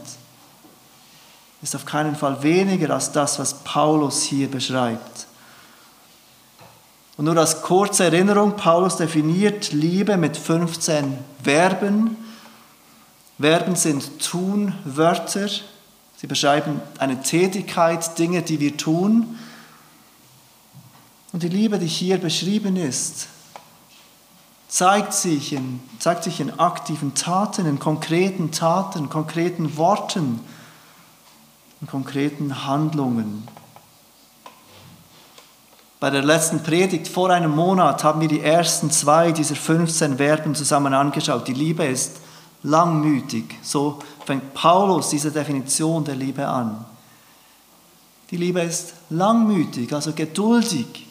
ist 1.62 1.76
auf 1.76 1.86
keinen 1.86 2.16
Fall 2.16 2.44
weniger 2.44 2.94
als 2.94 3.12
das, 3.12 3.40
was 3.40 3.54
Paulus 3.64 4.24
hier 4.24 4.50
beschreibt. 4.50 5.28
Und 7.18 7.26
nur 7.26 7.38
als 7.38 7.62
kurze 7.62 8.06
Erinnerung, 8.06 8.58
Paulus 8.58 8.98
definiert 8.98 9.72
Liebe 9.72 10.18
mit 10.18 10.36
15 10.36 11.18
Verben. 11.42 12.18
Verben 13.40 13.76
sind 13.76 14.20
Tunwörter. 14.20 15.48
Sie 16.26 16.28
beschreiben 16.28 16.82
eine 16.98 17.22
Tätigkeit, 17.22 18.18
Dinge, 18.18 18.42
die 18.42 18.60
wir 18.60 18.76
tun. 18.78 19.38
Und 21.32 21.44
die 21.44 21.50
Liebe, 21.50 21.78
die 21.78 21.86
hier 21.86 22.18
beschrieben 22.18 22.78
ist, 22.78 23.28
zeigt 24.68 25.14
sich 25.14 25.54
in, 25.54 25.82
zeigt 26.00 26.24
sich 26.24 26.40
in 26.40 26.60
aktiven 26.60 27.14
Taten, 27.14 27.68
in 27.68 27.78
konkreten 27.78 28.50
Taten, 28.50 29.08
konkreten 29.08 29.78
Worten, 29.78 30.40
in 31.82 31.86
konkreten 31.86 32.66
Handlungen. 32.66 33.48
Bei 36.00 36.10
der 36.10 36.24
letzten 36.24 36.64
Predigt 36.64 37.08
vor 37.08 37.30
einem 37.30 37.52
Monat 37.52 38.04
haben 38.04 38.20
wir 38.20 38.28
die 38.28 38.42
ersten 38.42 38.90
zwei 38.90 39.32
dieser 39.32 39.56
15 39.56 40.18
Verben 40.18 40.56
zusammen 40.56 40.96
angeschaut. 40.96 41.48
Die 41.48 41.54
Liebe 41.54 41.86
ist 41.86 42.14
langmütig. 42.64 43.60
So 43.62 44.00
fängt 44.26 44.54
Paulus 44.54 45.10
diese 45.10 45.32
Definition 45.32 46.04
der 46.04 46.16
Liebe 46.16 46.48
an. 46.48 46.86
Die 48.32 48.38
Liebe 48.38 48.62
ist 48.62 48.94
langmütig, 49.10 49.94
also 49.94 50.14
geduldig. 50.14 51.08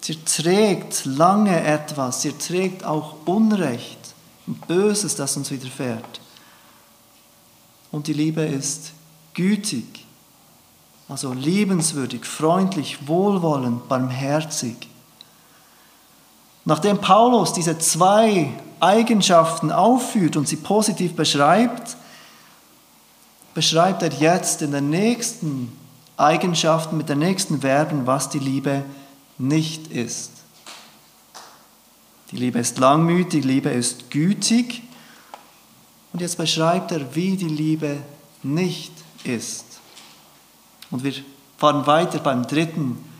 Sie 0.00 0.16
trägt 0.24 1.04
lange 1.04 1.62
etwas, 1.64 2.22
sie 2.22 2.32
trägt 2.32 2.84
auch 2.84 3.16
Unrecht 3.24 4.14
und 4.46 4.66
Böses, 4.66 5.14
das 5.14 5.36
uns 5.36 5.50
widerfährt. 5.50 6.20
Und 7.90 8.06
die 8.08 8.12
Liebe 8.12 8.42
ist 8.42 8.92
gütig 9.34 10.02
also 11.12 11.34
liebenswürdig, 11.34 12.24
freundlich, 12.24 13.06
wohlwollend, 13.06 13.86
barmherzig. 13.86 14.76
Nachdem 16.64 16.98
Paulus 16.98 17.52
diese 17.52 17.78
zwei 17.78 18.50
Eigenschaften 18.82 19.70
aufführt 19.70 20.36
und 20.36 20.48
sie 20.48 20.56
positiv 20.56 21.14
beschreibt, 21.14 21.96
beschreibt 23.54 24.02
er 24.02 24.12
jetzt 24.12 24.60
in 24.62 24.72
den 24.72 24.90
nächsten 24.90 25.76
Eigenschaften, 26.16 26.96
mit 26.96 27.08
den 27.08 27.20
nächsten 27.20 27.60
Verben, 27.60 28.06
was 28.06 28.28
die 28.28 28.38
Liebe 28.38 28.84
nicht 29.38 29.88
ist. 29.88 30.32
Die 32.32 32.36
Liebe 32.36 32.58
ist 32.58 32.78
langmütig, 32.78 33.44
Liebe 33.44 33.70
ist 33.70 34.10
gütig. 34.10 34.82
Und 36.12 36.20
jetzt 36.20 36.36
beschreibt 36.36 36.90
er, 36.90 37.14
wie 37.14 37.36
die 37.36 37.48
Liebe 37.48 37.98
nicht 38.42 38.92
ist. 39.24 39.64
Und 40.90 41.04
wir 41.04 41.14
fahren 41.58 41.86
weiter 41.86 42.18
beim 42.18 42.46
dritten 42.46 43.11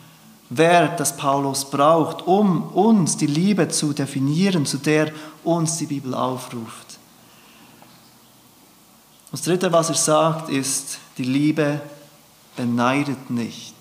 Wert, 0.56 1.00
das 1.00 1.16
Paulus 1.16 1.64
braucht, 1.64 2.26
um 2.26 2.62
uns 2.75 3.16
die 3.16 3.26
Liebe 3.26 3.68
zu 3.68 3.92
definieren, 3.92 4.66
zu 4.66 4.78
der 4.78 5.12
uns 5.44 5.78
die 5.78 5.87
Bibel 5.87 6.14
aufruft. 6.14 6.99
Das 9.30 9.42
dritte, 9.42 9.73
was 9.73 9.88
er 9.88 9.94
sagt, 9.94 10.50
ist, 10.50 10.99
die 11.16 11.25
Liebe 11.25 11.80
beneidet 12.56 13.30
nicht. 13.30 13.75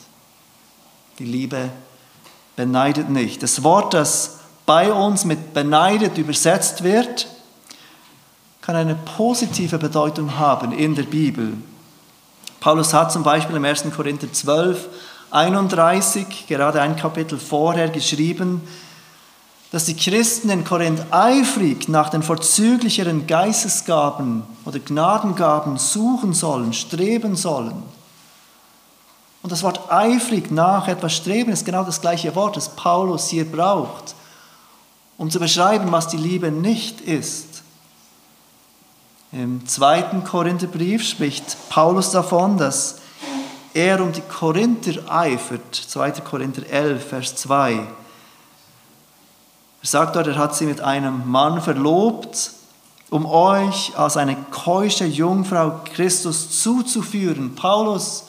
Die 1.20 1.26
Liebe 1.26 1.70
beneidet 2.56 3.10
nicht. 3.10 3.44
Das 3.44 3.64
Wort, 3.64 3.94
das 3.94 4.40
bei 4.66 4.92
uns 4.94 5.26
mit 5.26 5.54
beneidet 5.54 6.18
übersetzt 6.18 6.84
wird, 6.84 7.28
kann 8.62 8.76
eine 8.76 8.96
positive 8.96 9.78
Bedeutung 9.78 10.38
haben 10.38 10.72
in 10.72 10.96
der 10.96 11.04
Bibel. 11.04 11.54
Paulus 12.60 12.94
hat 12.94 13.12
zum 13.12 13.24
Beispiel 13.24 13.56
im 13.56 13.66
1. 13.66 13.86
Korinther 13.94 14.32
12, 14.32 14.88
31, 15.32 16.46
gerade 16.48 16.82
ein 16.82 16.96
Kapitel 16.96 17.40
vorher, 17.40 17.90
geschrieben, 17.90 18.62
dass 19.72 19.86
die 19.86 19.96
Christen 19.96 20.50
in 20.50 20.66
Korinth 20.66 21.06
eifrig 21.12 21.88
nach 21.88 22.10
den 22.10 22.24
vorzüglicheren 22.24 23.26
Geistesgaben 23.26 24.44
oder 24.66 24.80
Gnadengaben 24.80 25.78
suchen 25.78 26.34
sollen, 26.34 26.74
streben 26.74 27.38
sollen. 27.38 27.82
Und 29.42 29.52
das 29.52 29.64
Wort 29.64 29.90
eifrig 29.90 30.52
nach 30.52 30.88
etwas 30.88 31.16
streben 31.16 31.52
ist 31.52 31.66
genau 31.66 31.84
das 31.84 32.02
gleiche 32.02 32.36
Wort, 32.36 32.58
das 32.58 32.70
Paulus 32.76 33.30
hier 33.30 33.50
braucht, 33.50 34.14
um 35.18 35.32
zu 35.32 35.40
beschreiben, 35.40 35.92
was 35.92 36.10
die 36.10 36.18
Liebe 36.18 36.52
nicht 36.52 37.00
ist. 37.02 37.64
Im 39.32 39.66
zweiten 39.66 40.26
Korintherbrief 40.26 41.08
spricht 41.08 41.56
Paulus 41.70 42.12
davon, 42.12 42.58
dass 42.58 43.01
er 43.74 44.02
um 44.02 44.12
die 44.12 44.22
Korinther 44.22 45.02
eifert. 45.10 45.76
2. 45.76 46.12
Korinther 46.22 46.66
11, 46.68 47.08
Vers 47.08 47.36
2. 47.38 47.74
Er 47.74 47.88
sagt 49.82 50.16
dort, 50.16 50.28
er 50.28 50.38
hat 50.38 50.56
sie 50.56 50.66
mit 50.66 50.82
einem 50.82 51.30
Mann 51.30 51.62
verlobt, 51.62 52.52
um 53.10 53.26
euch 53.26 53.98
als 53.98 54.18
eine 54.18 54.36
keusche 54.52 55.06
Jungfrau 55.06 55.82
Christus 55.94 56.62
zuzuführen. 56.62 57.56
Paulus 57.56 58.26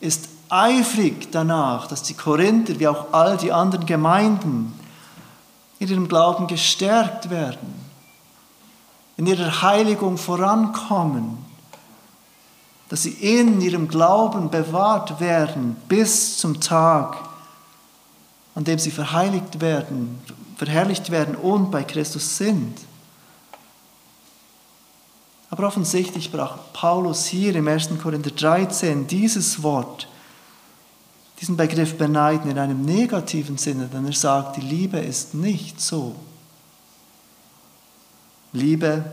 ist 0.00 0.28
eifrig 0.48 1.30
danach, 1.32 1.86
dass 1.86 2.02
die 2.02 2.14
Korinther 2.14 2.78
wie 2.78 2.88
auch 2.88 3.12
all 3.12 3.36
die 3.36 3.52
anderen 3.52 3.86
Gemeinden 3.86 4.78
in 5.78 5.88
ihrem 5.88 6.08
Glauben 6.08 6.46
gestärkt 6.46 7.30
werden 7.30 7.86
in 9.16 9.26
ihrer 9.26 9.62
Heiligung 9.62 10.18
vorankommen, 10.18 11.38
dass 12.88 13.02
sie 13.02 13.10
in 13.10 13.60
ihrem 13.60 13.88
Glauben 13.88 14.50
bewahrt 14.50 15.20
werden 15.20 15.76
bis 15.88 16.38
zum 16.38 16.60
Tag, 16.60 17.16
an 18.54 18.64
dem 18.64 18.78
sie 18.78 18.90
verheiligt 18.90 19.60
werden, 19.60 20.20
verherrlicht 20.56 21.10
werden 21.10 21.34
und 21.34 21.70
bei 21.70 21.82
Christus 21.82 22.36
sind. 22.38 22.78
Aber 25.50 25.66
offensichtlich 25.66 26.30
braucht 26.30 26.72
Paulus 26.72 27.26
hier 27.26 27.54
im 27.54 27.68
1. 27.68 27.90
Korinther 28.02 28.30
13 28.30 29.06
dieses 29.06 29.62
Wort, 29.62 30.08
diesen 31.40 31.56
Begriff 31.56 31.98
beneiden 31.98 32.50
in 32.50 32.58
einem 32.58 32.82
negativen 32.82 33.58
Sinne, 33.58 33.88
denn 33.92 34.06
er 34.06 34.12
sagt, 34.12 34.56
die 34.56 34.62
Liebe 34.62 34.98
ist 34.98 35.34
nicht 35.34 35.80
so. 35.80 36.16
Liebe 38.52 39.04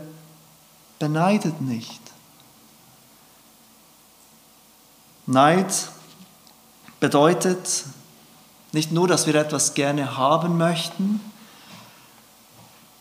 beneidet 0.98 1.60
nicht. 1.60 2.03
Neid 5.26 5.88
bedeutet 7.00 7.84
nicht 8.72 8.92
nur, 8.92 9.08
dass 9.08 9.26
wir 9.26 9.34
etwas 9.34 9.74
gerne 9.74 10.16
haben 10.16 10.58
möchten, 10.58 11.20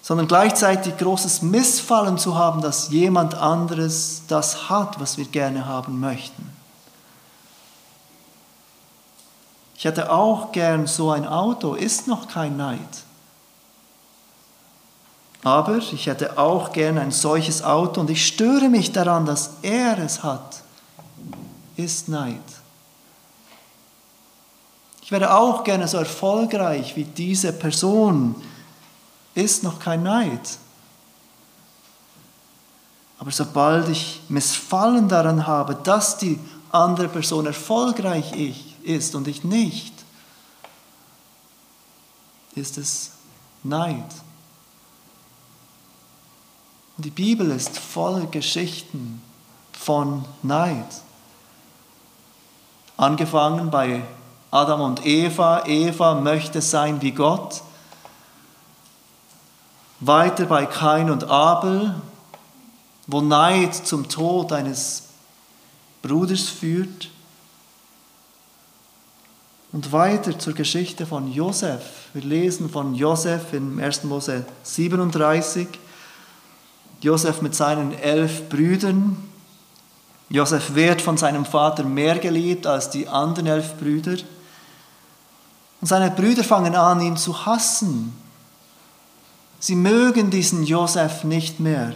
sondern 0.01 0.27
gleichzeitig 0.27 0.97
großes 0.97 1.41
Missfallen 1.41 2.17
zu 2.17 2.37
haben, 2.37 2.61
dass 2.61 2.89
jemand 2.89 3.35
anderes 3.35 4.23
das 4.27 4.69
hat, 4.69 4.99
was 4.99 5.17
wir 5.17 5.25
gerne 5.25 5.65
haben 5.65 5.99
möchten. 5.99 6.51
Ich 9.77 9.85
hätte 9.85 10.11
auch 10.11 10.51
gern 10.51 10.87
so 10.87 11.11
ein 11.11 11.27
Auto, 11.27 11.73
ist 11.73 12.07
noch 12.07 12.27
kein 12.27 12.55
Neid. 12.57 12.79
Aber 15.43 15.77
ich 15.77 16.07
hätte 16.07 16.37
auch 16.37 16.71
gern 16.71 16.97
ein 16.97 17.11
solches 17.11 17.63
Auto 17.63 17.99
und 17.99 18.09
ich 18.09 18.25
störe 18.25 18.69
mich 18.69 18.93
daran, 18.93 19.25
dass 19.25 19.51
er 19.61 19.97
es 19.99 20.23
hat, 20.23 20.62
ist 21.75 22.09
Neid. 22.09 22.41
Ich 25.01 25.11
wäre 25.11 25.35
auch 25.35 25.63
gerne 25.63 25.87
so 25.87 25.97
erfolgreich 25.97 26.95
wie 26.95 27.03
diese 27.03 27.51
Person, 27.51 28.35
ist 29.35 29.63
noch 29.63 29.79
kein 29.79 30.03
Neid. 30.03 30.57
Aber 33.19 33.31
sobald 33.31 33.89
ich 33.89 34.21
Missfallen 34.29 35.07
daran 35.07 35.45
habe, 35.47 35.75
dass 35.75 36.17
die 36.17 36.39
andere 36.71 37.07
Person 37.07 37.45
erfolgreich 37.45 38.33
ist 38.83 39.15
und 39.15 39.27
ich 39.27 39.43
nicht, 39.43 39.93
ist 42.55 42.77
es 42.77 43.11
Neid. 43.63 44.05
Und 46.97 47.05
die 47.05 47.11
Bibel 47.11 47.49
ist 47.51 47.77
voll 47.77 48.27
Geschichten 48.27 49.21
von 49.71 50.25
Neid. 50.43 51.02
Angefangen 52.97 53.71
bei 53.71 54.03
Adam 54.51 54.81
und 54.81 55.05
Eva. 55.05 55.65
Eva 55.65 56.15
möchte 56.15 56.61
sein 56.61 57.01
wie 57.01 57.11
Gott. 57.11 57.61
Weiter 59.99 60.45
bei 60.45 60.65
Kain 60.65 61.09
und 61.09 61.23
Abel, 61.23 61.95
wo 63.07 63.21
Neid 63.21 63.73
zum 63.73 64.09
Tod 64.09 64.51
eines 64.51 65.09
Bruders 66.01 66.49
führt. 66.49 67.09
Und 69.71 69.91
weiter 69.91 70.37
zur 70.37 70.53
Geschichte 70.53 71.07
von 71.07 71.31
Josef. 71.31 72.09
Wir 72.13 72.21
lesen 72.21 72.69
von 72.69 72.93
Josef 72.93 73.53
in 73.53 73.81
1. 73.81 74.03
Mose 74.03 74.45
37. 74.61 75.67
Josef 77.01 77.41
mit 77.41 77.55
seinen 77.55 77.91
elf 77.91 78.49
Brüdern. 78.49 79.17
Josef 80.33 80.73
wird 80.73 80.99
von 80.99 81.15
seinem 81.15 81.45
Vater 81.45 81.83
mehr 81.83 82.17
geliebt 82.17 82.65
als 82.65 82.89
die 82.89 83.07
anderen 83.07 83.45
elf 83.45 83.75
Brüder. 83.75 84.17
Und 85.79 85.87
seine 85.87 86.09
Brüder 86.09 86.43
fangen 86.43 86.75
an, 86.75 87.01
ihn 87.01 87.17
zu 87.17 87.45
hassen. 87.45 88.17
Sie 89.59 89.75
mögen 89.75 90.31
diesen 90.31 90.63
Josef 90.63 91.23
nicht 91.23 91.59
mehr. 91.59 91.93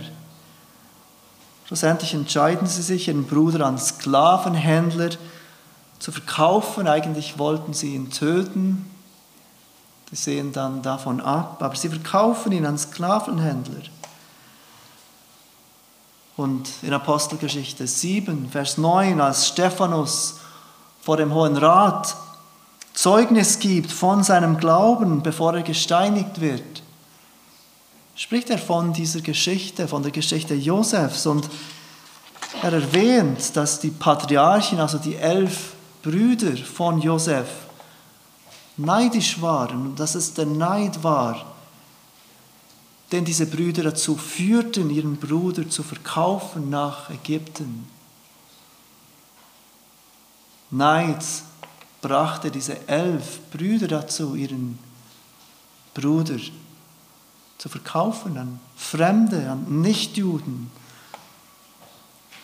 Schlussendlich 1.65 2.13
entscheiden 2.13 2.67
sie 2.67 2.83
sich, 2.83 3.07
ihren 3.07 3.25
Bruder 3.25 3.65
an 3.65 3.79
Sklavenhändler 3.79 5.09
zu 5.97 6.11
verkaufen. 6.11 6.87
Eigentlich 6.87 7.39
wollten 7.39 7.73
sie 7.73 7.95
ihn 7.95 8.11
töten. 8.11 8.87
Sie 10.11 10.15
sehen 10.15 10.53
dann 10.53 10.83
davon 10.83 11.21
ab, 11.21 11.63
aber 11.63 11.75
sie 11.75 11.89
verkaufen 11.89 12.51
ihn 12.51 12.67
an 12.67 12.77
Sklavenhändler. 12.77 13.81
Und 16.37 16.69
in 16.83 16.93
Apostelgeschichte 16.93 17.87
7, 17.87 18.49
Vers 18.51 18.77
9, 18.77 19.19
als 19.19 19.47
Stephanus 19.47 20.35
vor 21.01 21.17
dem 21.17 21.33
Hohen 21.33 21.57
Rat 21.57 22.15
Zeugnis 22.93 23.59
gibt 23.59 23.91
von 23.91 24.23
seinem 24.23 24.57
Glauben, 24.57 25.23
bevor 25.23 25.55
er 25.55 25.63
gesteinigt 25.63 26.39
wird, 26.41 26.83
spricht 28.15 28.49
er 28.49 28.57
von 28.59 28.93
dieser 28.93 29.21
Geschichte, 29.21 29.87
von 29.87 30.03
der 30.03 30.11
Geschichte 30.11 30.53
Josefs. 30.53 31.25
Und 31.25 31.49
er 32.61 32.73
erwähnt, 32.73 33.55
dass 33.55 33.79
die 33.79 33.91
Patriarchen, 33.91 34.79
also 34.79 34.99
die 34.99 35.15
elf 35.15 35.73
Brüder 36.03 36.55
von 36.57 37.01
Josef, 37.01 37.47
neidisch 38.77 39.41
waren 39.41 39.87
und 39.87 39.99
dass 39.99 40.13
es 40.13 40.35
der 40.35 40.45
Neid 40.45 41.03
war, 41.03 41.56
den 43.11 43.25
diese 43.25 43.45
Brüder 43.45 43.83
dazu 43.83 44.17
führten, 44.17 44.89
ihren 44.89 45.17
Bruder 45.17 45.69
zu 45.69 45.83
verkaufen 45.83 46.69
nach 46.69 47.09
Ägypten. 47.09 47.87
Neid 50.69 51.23
brachte 52.01 52.51
diese 52.51 52.87
elf 52.87 53.39
Brüder 53.51 53.87
dazu, 53.87 54.35
ihren 54.35 54.77
Bruder 55.93 56.37
zu 57.57 57.69
verkaufen 57.69 58.37
an 58.37 58.59
Fremde, 58.75 59.49
an 59.49 59.81
Nichtjuden, 59.81 60.69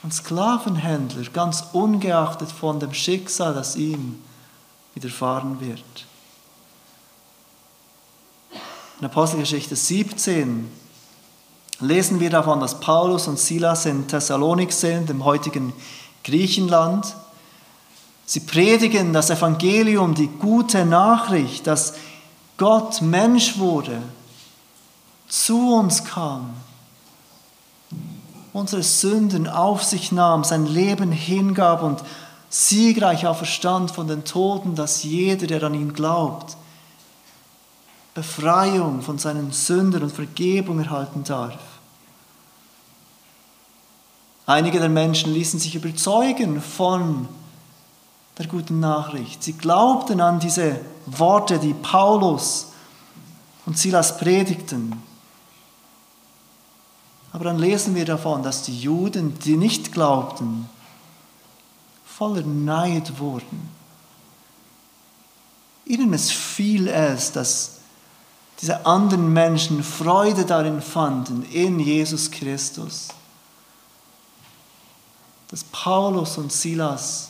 an 0.01 0.11
Sklavenhändler, 0.11 1.29
ganz 1.31 1.63
ungeachtet 1.73 2.51
von 2.51 2.79
dem 2.79 2.93
Schicksal, 2.93 3.53
das 3.53 3.75
ihm 3.75 4.19
widerfahren 4.95 5.59
wird. 5.59 6.05
In 9.03 9.09
Apostelgeschichte 9.09 9.75
17 9.75 10.71
lesen 11.81 12.21
wir 12.21 12.29
davon, 12.29 12.61
dass 12.61 12.79
Paulus 12.79 13.27
und 13.27 13.37
Silas 13.37 13.85
in 13.85 14.07
Thessalonik 14.07 14.71
sind, 14.71 15.09
im 15.09 15.25
heutigen 15.25 15.73
Griechenland. 16.23 17.13
Sie 18.25 18.39
predigen 18.39 19.11
das 19.11 19.29
Evangelium, 19.29 20.15
die 20.15 20.29
gute 20.29 20.85
Nachricht, 20.85 21.67
dass 21.67 21.95
Gott 22.55 23.01
Mensch 23.01 23.57
wurde, 23.57 24.01
zu 25.27 25.75
uns 25.75 26.05
kam, 26.05 26.53
unsere 28.53 28.83
Sünden 28.83 29.49
auf 29.49 29.83
sich 29.83 30.13
nahm, 30.13 30.45
sein 30.45 30.65
Leben 30.65 31.11
hingab 31.11 31.83
und 31.83 31.99
siegreich 32.49 33.27
auferstand 33.27 33.91
von 33.91 34.07
den 34.07 34.23
Toten, 34.23 34.75
dass 34.75 35.03
jeder, 35.03 35.47
der 35.47 35.61
an 35.63 35.73
ihn 35.73 35.91
glaubt, 35.91 36.55
Befreiung 38.13 39.01
von 39.01 39.17
seinen 39.17 39.51
Sünden 39.51 40.03
und 40.03 40.11
Vergebung 40.11 40.79
erhalten 40.79 41.23
darf. 41.23 41.59
Einige 44.45 44.79
der 44.79 44.89
Menschen 44.89 45.33
ließen 45.33 45.59
sich 45.59 45.75
überzeugen 45.75 46.61
von 46.61 47.27
der 48.37 48.47
guten 48.47 48.79
Nachricht. 48.79 49.43
Sie 49.43 49.53
glaubten 49.53 50.19
an 50.19 50.39
diese 50.39 50.79
Worte, 51.05 51.59
die 51.59 51.73
Paulus 51.73 52.67
und 53.65 53.77
Silas 53.77 54.17
predigten. 54.17 55.01
Aber 57.31 57.45
dann 57.45 57.57
lesen 57.57 57.95
wir 57.95 58.05
davon, 58.05 58.43
dass 58.43 58.63
die 58.63 58.77
Juden, 58.77 59.39
die 59.39 59.57
nicht 59.57 59.91
glaubten, 59.91 60.69
voller 62.05 62.43
Neid 62.43 63.17
wurden. 63.19 63.69
Ihnen 65.85 66.09
missfiel 66.09 66.87
es, 66.87 67.31
dass 67.31 67.72
diese 68.63 68.85
anderen 68.85 69.33
Menschen 69.33 69.83
Freude 69.83 70.45
darin 70.45 70.81
fanden, 70.81 71.43
in 71.51 71.81
Jesus 71.81 72.31
Christus. 72.31 73.09
Dass 75.49 75.65
Paulus 75.65 76.37
und 76.37 76.49
Silas 76.49 77.27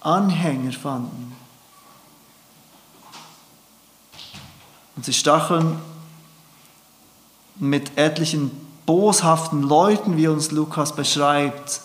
Anhänger 0.00 0.72
fanden. 0.72 1.36
Und 4.96 5.04
sie 5.04 5.12
stacheln 5.12 5.78
mit 7.54 7.96
etlichen 7.96 8.50
boshaften 8.84 9.62
Leuten, 9.62 10.16
wie 10.16 10.26
uns 10.26 10.50
Lukas 10.50 10.96
beschreibt. 10.96 11.80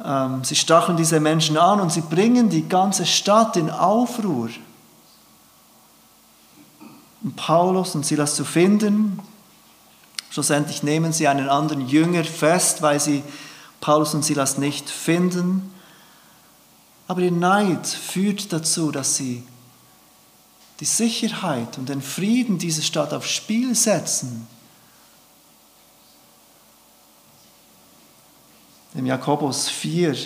Ähm, 0.00 0.44
sie 0.44 0.54
stacheln 0.54 0.96
diese 0.96 1.18
Menschen 1.18 1.58
an 1.58 1.80
und 1.80 1.90
sie 1.90 2.02
bringen 2.02 2.50
die 2.50 2.68
ganze 2.68 3.04
Stadt 3.04 3.56
in 3.56 3.68
Aufruhr. 3.68 4.50
Paulus 7.32 7.94
und 7.94 8.04
Silas 8.04 8.36
zu 8.36 8.44
finden. 8.44 9.18
Schlussendlich 10.30 10.82
nehmen 10.82 11.12
sie 11.12 11.28
einen 11.28 11.48
anderen 11.48 11.88
Jünger 11.88 12.24
fest, 12.24 12.82
weil 12.82 13.00
sie 13.00 13.22
Paulus 13.80 14.14
und 14.14 14.24
Silas 14.24 14.58
nicht 14.58 14.90
finden. 14.90 15.72
Aber 17.08 17.20
ihr 17.20 17.32
Neid 17.32 17.86
führt 17.86 18.52
dazu, 18.52 18.90
dass 18.90 19.16
sie 19.16 19.46
die 20.80 20.84
Sicherheit 20.84 21.78
und 21.78 21.88
den 21.88 22.02
Frieden 22.02 22.58
dieser 22.58 22.82
Stadt 22.82 23.12
aufs 23.12 23.30
Spiel 23.30 23.74
setzen. 23.74 24.46
Im 28.94 29.06
Jakobus 29.06 29.68
4, 29.68 30.16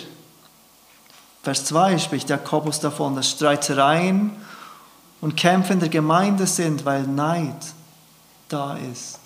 Vers 1.43 1.65
2 1.65 1.97
spricht 1.97 2.29
Jakobus 2.29 2.79
davon, 2.79 3.15
dass 3.15 3.31
Streitereien 3.31 4.31
und 5.21 5.35
Kämpfe 5.35 5.73
in 5.73 5.79
der 5.79 5.89
Gemeinde 5.89 6.47
sind, 6.47 6.85
weil 6.85 7.03
Neid 7.03 7.73
da 8.47 8.77
ist. 8.77 9.19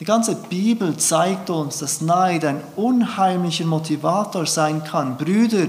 Die 0.00 0.04
ganze 0.04 0.34
Bibel 0.34 0.96
zeigt 0.96 1.48
uns, 1.50 1.78
dass 1.78 2.00
Neid 2.00 2.44
ein 2.44 2.62
unheimlicher 2.74 3.66
Motivator 3.66 4.46
sein 4.46 4.82
kann. 4.82 5.16
Brüder 5.16 5.68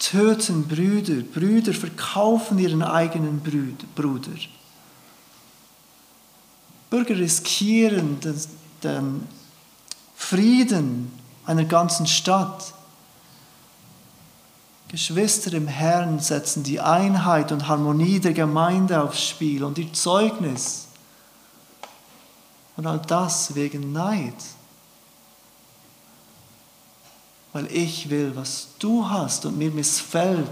töten 0.00 0.66
Brüder, 0.66 1.22
Brüder 1.22 1.72
verkaufen 1.72 2.58
ihren 2.58 2.82
eigenen 2.82 3.40
Bruder. 3.94 4.32
Bürger 6.88 7.16
riskieren 7.16 8.18
den, 8.18 8.40
den 8.82 9.28
Frieden 10.16 11.12
einer 11.46 11.64
ganzen 11.64 12.06
Stadt. 12.06 12.74
Geschwister 14.90 15.52
im 15.52 15.68
Herrn 15.68 16.18
setzen 16.18 16.62
die 16.62 16.80
Einheit 16.80 17.52
und 17.52 17.68
Harmonie 17.68 18.18
der 18.18 18.32
Gemeinde 18.32 19.00
aufs 19.02 19.22
Spiel 19.22 19.62
und 19.64 19.78
ihr 19.78 19.92
Zeugnis. 19.92 20.88
Und 22.76 22.86
all 22.86 22.98
das 22.98 23.54
wegen 23.54 23.92
Neid 23.92 24.34
weil 27.52 27.66
ich 27.72 28.10
will, 28.10 28.32
was 28.34 28.68
du 28.78 29.08
hast 29.08 29.44
und 29.44 29.58
mir 29.58 29.70
missfällt, 29.70 30.48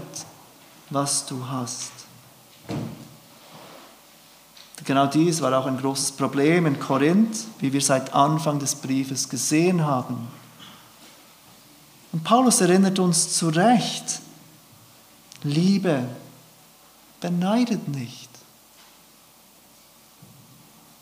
was 0.89 1.25
du 1.25 1.47
hast. 1.47 1.91
Genau 4.85 5.05
dies 5.07 5.41
war 5.41 5.57
auch 5.57 5.65
ein 5.65 5.77
großes 5.77 6.13
Problem 6.13 6.65
in 6.65 6.79
Korinth, 6.79 7.45
wie 7.59 7.71
wir 7.71 7.81
seit 7.81 8.13
Anfang 8.13 8.59
des 8.59 8.75
Briefes 8.75 9.29
gesehen 9.29 9.85
haben. 9.85 10.27
Und 12.11 12.23
Paulus 12.23 12.61
erinnert 12.61 12.97
uns 12.97 13.35
zu 13.35 13.49
Recht, 13.49 14.21
Liebe 15.43 16.07
beneidet 17.21 17.87
nicht. 17.87 18.29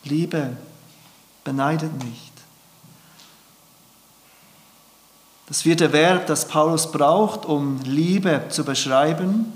Liebe 0.03 0.55
beneidet 1.43 2.03
nicht. 2.03 2.31
Das 5.47 5.61
vierte 5.61 5.93
Verb, 5.93 6.27
das 6.27 6.47
Paulus 6.47 6.91
braucht, 6.91 7.45
um 7.45 7.79
Liebe 7.83 8.45
zu 8.49 8.65
beschreiben, 8.65 9.53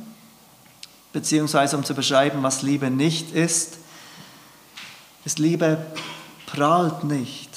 beziehungsweise 1.12 1.76
um 1.76 1.84
zu 1.84 1.94
beschreiben, 1.94 2.44
was 2.44 2.62
Liebe 2.62 2.89
nicht 2.89 3.32
ist, 3.32 3.78
ist 5.26 5.38
Liebe 5.38 5.86
prahlt 6.46 7.04
nicht. 7.04 7.50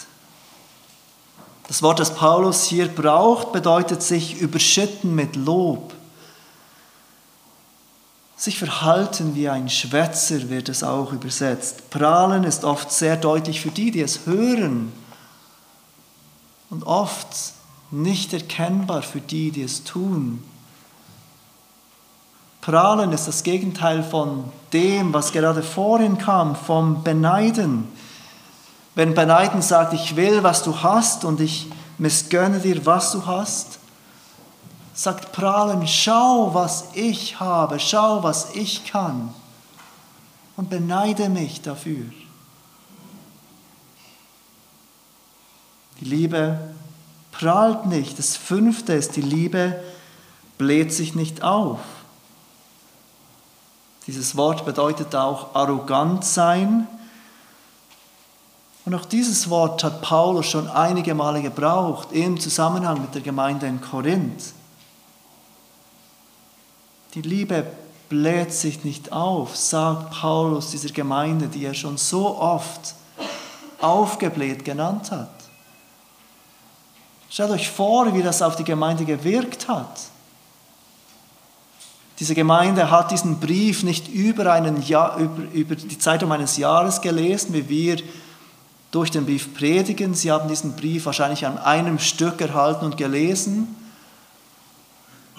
Das 1.69 1.81
Wort, 1.83 2.01
das 2.01 2.15
Paulus 2.15 2.65
hier 2.65 2.89
braucht, 2.89 3.53
bedeutet 3.53 4.03
sich 4.03 4.41
überschütten 4.41 5.15
mit 5.15 5.37
Lob. 5.37 5.95
Sich 8.45 8.59
verhalten 8.59 9.35
wie 9.35 9.49
ein 9.49 9.71
Schwätzer 9.71 10.51
wird 10.51 10.69
es 10.69 10.83
auch 10.83 11.15
übersetzt. 11.15 11.89
Prahlen 11.89 12.45
ist 12.45 12.63
oft 12.63 12.93
sehr 12.93 13.17
deutlich 13.17 13.63
für 13.63 13.71
die, 13.71 13.91
die 13.91 14.03
es 14.03 14.27
hören. 14.27 14.93
Und 16.69 16.87
oft 16.87 17.27
nicht 17.91 18.35
erkennbar 18.35 19.01
für 19.01 19.23
die, 19.23 19.51
die 19.51 19.63
es 19.63 19.83
tun. 19.85 20.45
Prahlen 22.61 23.13
ist 23.13 23.27
das 23.29 23.45
Gegenteil 23.45 24.03
von 24.03 24.45
dem, 24.75 25.15
was 25.15 25.33
gerade 25.33 25.63
vorhin 25.63 26.19
kam, 26.19 26.55
vom 26.55 27.03
Beneiden. 27.03 27.89
Wenn 28.95 29.15
Beneiden 29.15 29.63
sagt, 29.63 29.95
ich 29.95 30.17
will, 30.17 30.43
was 30.43 30.63
du 30.63 30.83
hast 30.83 31.25
und 31.25 31.41
ich 31.41 31.71
missgönne 31.97 32.59
dir, 32.59 32.85
was 32.85 33.11
du 33.11 33.25
hast, 33.25 33.79
sagt 34.95 35.33
Prahlen, 35.33 35.87
schau, 35.87 36.55
was 36.55 36.85
ich 36.95 37.41
habe, 37.41 37.81
schau, 37.81 38.23
was 38.23 38.55
ich 38.55 38.87
kann 38.87 39.35
und 40.57 40.71
beneide 40.71 41.29
mich 41.29 41.61
dafür. 41.61 42.07
Die 46.01 46.05
Liebe 46.05 46.59
prahlt 47.33 47.87
nicht. 47.87 48.19
Das 48.19 48.37
fünfte 48.37 48.93
ist, 48.93 49.17
die 49.17 49.23
Liebe 49.23 49.83
bläht 50.59 50.93
sich 50.93 51.15
nicht 51.15 51.43
auf. 51.43 51.81
Dieses 54.07 54.37
Wort 54.37 54.65
bedeutet 54.65 55.15
auch 55.15 55.55
arrogant 55.55 56.25
sein. 56.25 56.87
Und 58.85 58.95
auch 58.95 59.07
dieses 59.07 59.49
Wort 59.49 59.83
hat 59.83 60.03
Paulus 60.03 60.47
schon 60.47 60.69
einige 60.69 61.15
Male 61.15 61.41
gebraucht 61.43 62.09
im 62.13 62.39
Zusammenhang 62.39 63.01
mit 63.01 63.15
der 63.15 63.23
Gemeinde 63.23 63.67
in 63.67 63.81
Korinth. 63.81 64.53
Die 67.14 67.22
Liebe 67.22 67.64
bläht 68.09 68.53
sich 68.53 68.85
nicht 68.85 69.12
auf, 69.12 69.57
sagt 69.57 70.11
Paulus 70.11 70.70
dieser 70.70 70.90
Gemeinde, 70.90 71.46
die 71.46 71.64
er 71.64 71.74
schon 71.74 71.96
so 71.96 72.37
oft 72.38 72.94
aufgebläht 73.81 74.64
genannt 74.64 75.11
hat. 75.12 75.31
Stellt 77.31 77.50
euch 77.50 77.70
vor, 77.70 78.14
wie 78.14 78.22
das 78.22 78.42
auf 78.42 78.57
die 78.57 78.64
Gemeinde 78.64 79.05
gewirkt 79.05 79.68
hat. 79.68 80.00
Diese 82.18 82.35
Gemeinde 82.35 82.90
hat 82.90 83.11
diesen 83.11 83.40
Brief 83.40 83.83
nicht 83.83 84.09
über, 84.09 84.53
einen 84.53 84.83
Jahr, 84.83 85.16
über, 85.18 85.50
über 85.53 85.74
die 85.74 85.98
Zeitung 85.98 86.33
eines 86.33 86.57
Jahres 86.57 87.00
gelesen, 87.00 87.53
wie 87.55 87.68
wir 87.68 87.96
durch 88.92 89.11
den 89.11 89.27
Brief 89.27 89.53
predigen. 89.55 90.14
Sie 90.14 90.31
haben 90.31 90.48
diesen 90.48 90.77
Brief 90.77 91.07
wahrscheinlich 91.07 91.44
an 91.44 91.59
einem 91.59 91.98
Stück 91.98 92.40
erhalten 92.40 92.85
und 92.85 92.96
gelesen. 92.96 93.84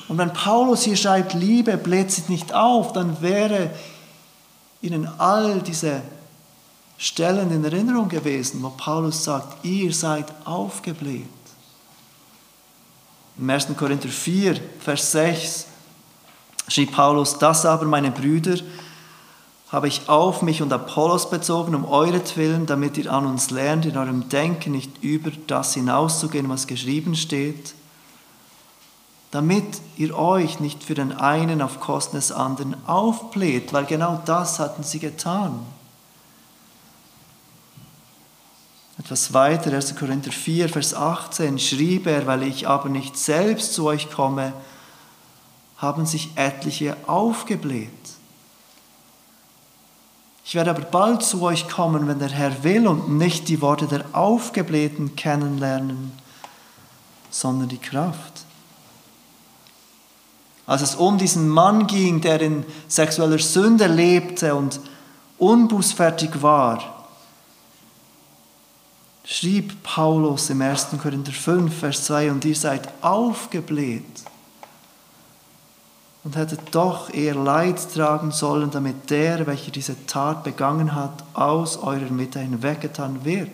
Und 0.08 0.18
wenn 0.18 0.34
Paulus 0.34 0.84
hier 0.84 0.96
schreibt, 0.96 1.34
Liebe 1.34 1.78
bläht 1.78 2.12
sich 2.12 2.30
nicht 2.30 2.54
auf, 2.54 2.94
dann 2.94 3.22
wäre 3.22 3.72
ihnen 4.82 5.08
all 5.18 5.62
diese 5.62 6.02
Stellen 6.98 7.52
in 7.52 7.64
Erinnerung 7.64 8.08
gewesen, 8.08 8.62
wo 8.62 8.70
Paulus 8.70 9.24
sagt, 9.24 9.66
ihr 9.66 9.94
seid 9.94 10.26
aufgebläht. 10.46 11.26
Im 13.38 13.50
1. 13.50 13.68
Korinther 13.76 14.10
4, 14.10 14.60
Vers 14.80 15.12
6 15.12 15.66
schrieb 16.68 16.94
Paulus, 16.94 17.38
das 17.38 17.66
aber, 17.66 17.86
meine 17.86 18.12
Brüder, 18.12 18.58
habe 19.72 19.88
ich 19.88 20.08
auf 20.08 20.42
mich 20.42 20.62
und 20.62 20.72
Apollos 20.72 21.30
bezogen, 21.30 21.76
um 21.76 21.86
euretwillen, 21.86 22.66
damit 22.66 22.98
ihr 22.98 23.12
an 23.12 23.26
uns 23.26 23.50
lernt, 23.50 23.86
in 23.86 23.98
eurem 23.98 24.30
Denken 24.30 24.72
nicht 24.72 25.04
über 25.04 25.32
das 25.48 25.74
hinauszugehen, 25.74 26.48
was 26.48 26.68
geschrieben 26.68 27.16
steht, 27.16 27.74
damit 29.36 29.82
ihr 29.98 30.18
euch 30.18 30.62
nicht 30.62 30.82
für 30.82 30.94
den 30.94 31.12
einen 31.12 31.62
auf 31.62 31.82
Kosten 31.82 32.16
des 32.16 32.32
anderen 32.32 32.74
aufbläht, 32.88 33.74
weil 33.74 33.84
genau 33.84 34.22
das 34.24 34.60
hatten 34.60 34.82
sie 34.82 35.00
getan. 35.00 35.60
Etwas 38.98 39.34
weiter, 39.34 39.74
1. 39.74 39.98
Korinther 39.98 40.32
4, 40.32 40.70
Vers 40.70 40.94
18, 40.94 41.60
schrieb 41.60 42.08
er, 42.08 42.26
weil 42.28 42.44
ich 42.44 42.70
aber 42.70 42.88
nicht 42.88 43.18
selbst 43.18 43.74
zu 43.74 43.86
euch 43.88 44.10
komme, 44.10 44.54
haben 45.80 46.06
sich 46.06 46.32
etliche 46.36 46.96
aufgebläht. 47.06 47.90
Ich 50.46 50.56
werde 50.56 50.70
aber 50.70 50.84
bald 50.84 51.24
zu 51.24 51.42
euch 51.42 51.68
kommen, 51.68 52.08
wenn 52.08 52.20
der 52.20 52.30
Herr 52.30 52.64
will, 52.64 52.88
und 52.88 53.18
nicht 53.18 53.50
die 53.50 53.60
Worte 53.60 53.88
der 53.88 54.06
Aufgeblähten 54.14 55.18
kennenlernen, 55.18 56.14
sondern 57.30 57.68
die 57.68 57.80
Kraft. 57.80 58.46
Als 60.68 60.82
es 60.82 60.96
um 60.96 61.18
diesen 61.18 61.48
Mann 61.48 61.86
ging, 61.86 62.22
der 62.22 62.42
in 62.42 62.66
sexueller 62.88 63.40
Sünde 63.40 63.88
lebte 63.88 64.56
und 64.56 64.80
unbußfertig 65.38 66.42
war, 66.42 67.06
schrieb 69.24 69.84
Paulus 69.84 70.50
im 70.50 70.62
1. 70.62 70.88
Korinther 71.02 71.34
5, 71.34 71.80
Vers 71.80 72.06
2, 72.06 72.32
und 72.32 72.46
ihr 72.46 72.56
seid 72.56 72.88
aufgebläht 73.04 74.04
und 76.24 76.36
hättet 76.36 76.74
doch 76.74 77.14
eher 77.14 77.36
Leid 77.36 77.94
tragen 77.94 78.32
sollen, 78.32 78.72
damit 78.72 79.12
der, 79.12 79.46
welcher 79.46 79.72
diese 79.72 80.08
Tat 80.08 80.44
begangen 80.44 80.96
hat, 80.96 81.24
aus 81.34 81.78
eurer 81.78 82.10
Mitte 82.10 82.40
hinweggetan 82.40 83.24
wird. 83.24 83.50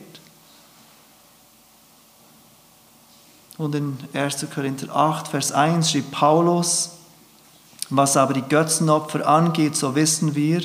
Und 3.57 3.75
in 3.75 3.97
1. 4.13 4.47
Korinther 4.53 4.95
8, 4.95 5.27
Vers 5.27 5.51
1 5.51 5.91
schrieb 5.91 6.11
Paulus, 6.11 6.91
was 7.91 8.17
aber 8.17 8.33
die 8.33 8.41
Götzenopfer 8.41 9.27
angeht, 9.27 9.75
so 9.75 9.95
wissen 9.95 10.33
wir, 10.33 10.61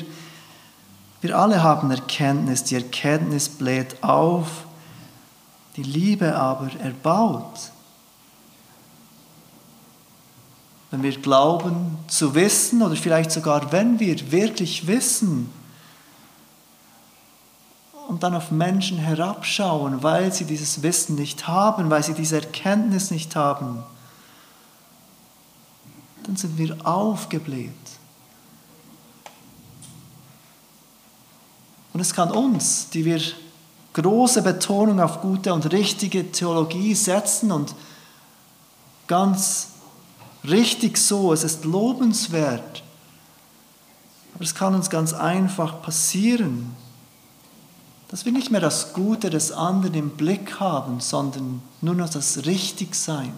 wir 1.21 1.37
alle 1.37 1.61
haben 1.61 1.91
Erkenntnis, 1.91 2.63
die 2.63 2.75
Erkenntnis 2.75 3.49
bläht 3.49 4.01
auf, 4.03 4.65
die 5.75 5.83
Liebe 5.83 6.35
aber 6.35 6.69
erbaut. 6.79 7.71
Wenn 10.89 11.03
wir 11.03 11.19
glauben 11.19 11.97
zu 12.07 12.33
wissen 12.33 12.81
oder 12.81 12.95
vielleicht 12.95 13.31
sogar 13.31 13.71
wenn 13.71 13.99
wir 13.99 14.31
wirklich 14.31 14.87
wissen 14.87 15.51
und 18.07 18.23
dann 18.23 18.35
auf 18.35 18.51
Menschen 18.51 18.97
herabschauen, 18.97 20.01
weil 20.01 20.31
sie 20.31 20.45
dieses 20.45 20.81
Wissen 20.81 21.15
nicht 21.15 21.47
haben, 21.47 21.89
weil 21.89 22.03
sie 22.03 22.13
diese 22.13 22.37
Erkenntnis 22.37 23.11
nicht 23.11 23.35
haben, 23.35 23.83
dann 26.23 26.35
sind 26.35 26.57
wir 26.57 26.85
aufgebläht. 26.85 27.71
Und 31.93 32.01
es 32.01 32.13
kann 32.13 32.31
uns, 32.31 32.89
die 32.89 33.05
wir 33.05 33.21
große 33.93 34.43
Betonung 34.43 34.99
auf 34.99 35.21
gute 35.21 35.53
und 35.53 35.71
richtige 35.71 36.31
Theologie 36.31 36.93
setzen 36.93 37.51
und 37.51 37.73
ganz 39.07 39.69
richtig 40.47 40.97
so, 40.97 41.33
es 41.33 41.43
ist 41.43 41.65
lobenswert. 41.65 42.83
Aber 44.35 44.43
es 44.43 44.53
kann 44.53 44.75
uns 44.75 44.91
ganz 44.91 45.13
einfach 45.13 45.81
passieren, 45.81 46.75
dass 48.09 48.25
wir 48.25 48.31
nicht 48.31 48.51
mehr 48.51 48.61
das 48.61 48.93
Gute 48.93 49.29
des 49.29 49.51
anderen 49.51 49.95
im 49.95 50.09
Blick 50.11 50.59
haben, 50.59 50.99
sondern 50.99 51.61
nur 51.81 51.95
noch 51.95 52.09
das 52.09 52.45
Richtigsein. 52.45 53.33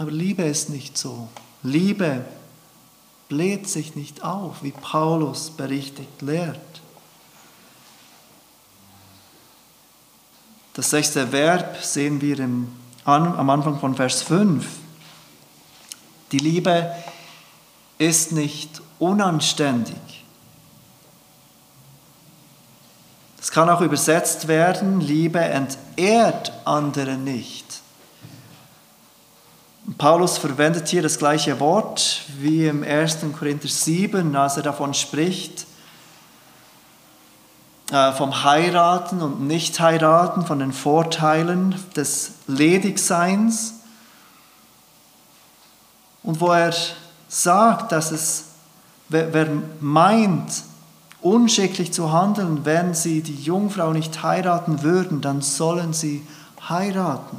Aber 0.00 0.10
Liebe 0.10 0.44
ist 0.44 0.70
nicht 0.70 0.96
so. 0.96 1.28
Liebe 1.62 2.24
bläht 3.28 3.68
sich 3.68 3.96
nicht 3.96 4.24
auf, 4.24 4.62
wie 4.62 4.70
Paulus 4.70 5.50
berichtigt 5.50 6.22
lehrt. 6.22 6.58
Das 10.72 10.88
sechste 10.88 11.30
Verb 11.32 11.84
sehen 11.84 12.22
wir 12.22 12.38
im, 12.40 12.72
am 13.04 13.50
Anfang 13.50 13.78
von 13.78 13.94
Vers 13.94 14.22
5. 14.22 14.66
Die 16.32 16.38
Liebe 16.38 16.94
ist 17.98 18.32
nicht 18.32 18.80
unanständig. 18.98 20.24
Das 23.36 23.50
kann 23.50 23.68
auch 23.68 23.82
übersetzt 23.82 24.48
werden, 24.48 25.02
Liebe 25.02 25.40
entehrt 25.40 26.54
andere 26.64 27.18
nicht. 27.18 27.69
Paulus 29.98 30.38
verwendet 30.38 30.88
hier 30.88 31.02
das 31.02 31.18
gleiche 31.18 31.58
Wort 31.58 32.22
wie 32.38 32.66
im 32.66 32.84
1. 32.84 33.18
Korinther 33.36 33.68
7, 33.68 34.36
als 34.36 34.56
er 34.56 34.62
davon 34.62 34.94
spricht, 34.94 35.66
äh, 37.90 38.12
vom 38.12 38.44
Heiraten 38.44 39.20
und 39.20 39.40
Nicht-Heiraten, 39.40 40.46
von 40.46 40.60
den 40.60 40.72
Vorteilen 40.72 41.74
des 41.96 42.32
Ledigseins. 42.46 43.80
Und 46.22 46.40
wo 46.40 46.52
er 46.52 46.72
sagt, 47.28 47.90
dass 47.90 48.12
es, 48.12 48.44
wer, 49.08 49.34
wer 49.34 49.48
meint, 49.80 50.62
unschicklich 51.20 51.92
zu 51.92 52.12
handeln, 52.12 52.64
wenn 52.64 52.94
sie 52.94 53.22
die 53.22 53.42
Jungfrau 53.42 53.92
nicht 53.92 54.22
heiraten 54.22 54.82
würden, 54.82 55.20
dann 55.20 55.42
sollen 55.42 55.92
sie 55.92 56.24
heiraten. 56.68 57.38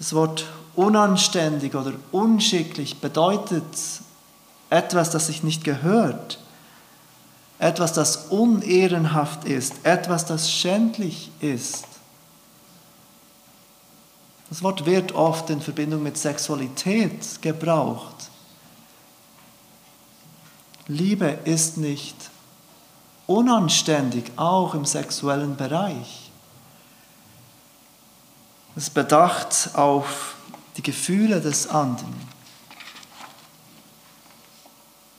Das 0.00 0.14
Wort 0.14 0.46
unanständig 0.76 1.74
oder 1.74 1.92
unschicklich 2.10 3.00
bedeutet 3.00 3.64
etwas, 4.70 5.10
das 5.10 5.26
sich 5.26 5.42
nicht 5.42 5.62
gehört, 5.62 6.38
etwas, 7.58 7.92
das 7.92 8.16
unehrenhaft 8.30 9.44
ist, 9.44 9.74
etwas, 9.82 10.24
das 10.24 10.50
schändlich 10.50 11.30
ist. 11.40 11.84
Das 14.48 14.62
Wort 14.62 14.86
wird 14.86 15.12
oft 15.12 15.50
in 15.50 15.60
Verbindung 15.60 16.02
mit 16.02 16.16
Sexualität 16.16 17.42
gebraucht. 17.42 18.30
Liebe 20.88 21.38
ist 21.44 21.76
nicht 21.76 22.16
unanständig, 23.26 24.32
auch 24.36 24.74
im 24.74 24.86
sexuellen 24.86 25.56
Bereich. 25.56 26.29
Es 28.80 28.88
bedacht 28.88 29.72
auf 29.74 30.36
die 30.78 30.82
Gefühle 30.82 31.42
des 31.42 31.68
anderen. 31.68 32.14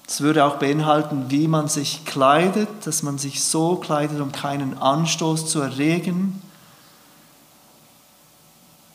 Es 0.08 0.22
würde 0.22 0.46
auch 0.46 0.56
beinhalten, 0.56 1.30
wie 1.30 1.48
man 1.48 1.68
sich 1.68 2.04
kleidet, 2.04 2.68
dass 2.86 3.04
man 3.04 3.20
sich 3.20 3.44
so 3.44 3.76
kleidet, 3.76 4.20
um 4.20 4.32
keinen 4.32 4.80
Anstoß 4.80 5.48
zu 5.48 5.62
erregen. 5.62 6.42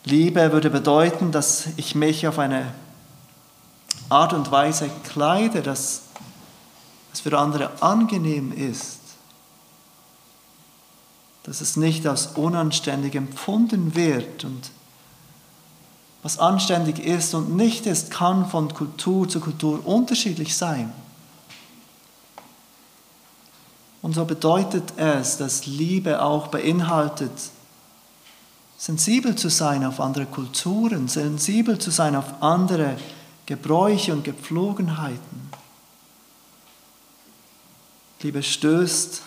Liebe 0.02 0.50
würde 0.50 0.70
bedeuten, 0.70 1.31
dass 1.31 1.68
ich 1.76 1.94
mich 1.94 2.26
auf 2.26 2.40
eine 2.40 2.74
Art 4.09 4.33
und 4.33 4.50
Weise 4.50 4.90
kleide, 5.05 5.62
dass 5.62 6.02
es 7.12 7.20
für 7.20 7.38
andere 7.38 7.70
angenehm 7.81 8.50
ist, 8.50 8.96
dass 11.47 11.61
es 11.61 11.77
nicht 11.77 12.07
als 12.07 12.27
unanständig 12.27 13.15
empfunden 13.15 13.95
wird 13.95 14.45
und 14.45 14.71
was 16.25 16.41
anständig 16.41 16.99
ist 16.99 17.35
und 17.35 17.55
nicht 17.55 17.87
ist, 17.87 18.11
kann 18.11 18.51
von 18.51 18.75
Kultur 18.75 19.29
zu 19.29 19.39
Kultur 19.39 19.87
unterschiedlich 19.87 20.57
sein. 20.57 20.93
Und 24.03 24.17
so 24.17 24.25
bedeutet 24.25 24.95
es, 24.97 25.37
dass 25.37 25.67
Liebe 25.67 26.21
auch 26.21 26.49
beinhaltet, 26.49 27.31
sensibel 28.77 29.37
zu 29.37 29.49
sein 29.49 29.85
auf 29.85 30.01
andere 30.01 30.27
Kulturen, 30.27 31.07
sensibel 31.07 31.79
zu 31.79 31.93
sein 31.93 32.17
auf 32.17 32.43
andere 32.43 32.97
Gebräuche 33.47 34.13
und 34.13 34.25
Gepflogenheiten. 34.25 35.51
Liebe 38.23 38.43
stößt 38.43 39.23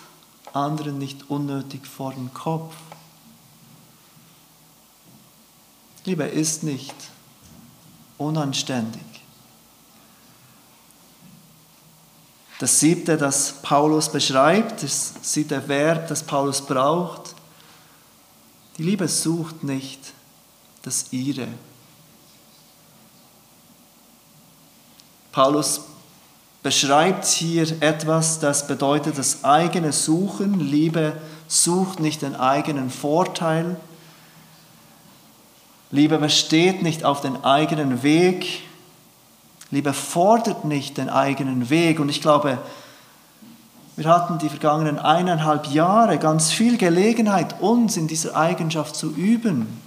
anderen 0.53 0.97
nicht 0.97 1.29
unnötig 1.29 1.85
vor 1.85 2.13
den 2.13 2.33
Kopf. 2.33 2.73
Liebe 6.05 6.23
ist 6.23 6.63
nicht 6.63 6.95
unanständig. 8.17 9.01
Das 12.59 12.79
siebte, 12.79 13.15
das 13.15 13.61
Paulus 13.61 14.11
beschreibt, 14.11 14.83
das 14.83 15.13
siebte 15.21 15.65
Verb, 15.67 16.09
das 16.09 16.23
Paulus 16.23 16.61
braucht. 16.61 17.35
Die 18.77 18.83
Liebe 18.83 19.07
sucht 19.07 19.63
nicht 19.63 20.13
das 20.81 21.05
ihre. 21.11 21.47
Paulus 25.31 25.81
beschreibt 26.63 27.25
hier 27.25 27.67
etwas, 27.81 28.39
das 28.39 28.67
bedeutet 28.67 29.17
das 29.17 29.43
eigene 29.43 29.93
Suchen. 29.93 30.59
Liebe 30.59 31.13
sucht 31.47 31.99
nicht 31.99 32.21
den 32.21 32.35
eigenen 32.35 32.89
Vorteil. 32.89 33.77
Liebe 35.91 36.17
besteht 36.19 36.83
nicht 36.83 37.03
auf 37.03 37.21
den 37.21 37.43
eigenen 37.43 38.03
Weg. 38.03 38.63
Liebe 39.71 39.93
fordert 39.93 40.65
nicht 40.65 40.97
den 40.97 41.09
eigenen 41.09 41.69
Weg. 41.69 41.99
Und 41.99 42.09
ich 42.09 42.21
glaube, 42.21 42.59
wir 43.95 44.05
hatten 44.05 44.37
die 44.37 44.49
vergangenen 44.49 44.99
eineinhalb 44.99 45.67
Jahre 45.67 46.19
ganz 46.19 46.51
viel 46.51 46.77
Gelegenheit, 46.77 47.59
uns 47.61 47.97
in 47.97 48.07
dieser 48.07 48.35
Eigenschaft 48.35 48.95
zu 48.95 49.11
üben. 49.11 49.81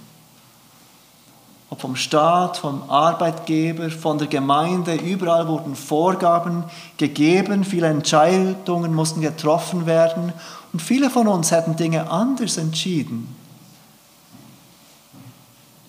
Ob 1.73 1.81
vom 1.81 1.95
Staat, 1.95 2.57
vom 2.57 2.87
Arbeitgeber, 2.87 3.89
von 3.89 4.19
der 4.19 4.27
Gemeinde, 4.27 4.93
überall 4.93 5.47
wurden 5.47 5.75
Vorgaben 5.75 6.65
gegeben, 6.97 7.63
viele 7.63 7.87
Entscheidungen 7.87 8.93
mussten 8.93 9.21
getroffen 9.21 9.87
werden 9.87 10.33
und 10.71 10.83
viele 10.83 11.09
von 11.09 11.27
uns 11.27 11.49
hätten 11.49 11.75
Dinge 11.75 12.11
anders 12.11 12.57
entschieden. 12.57 13.35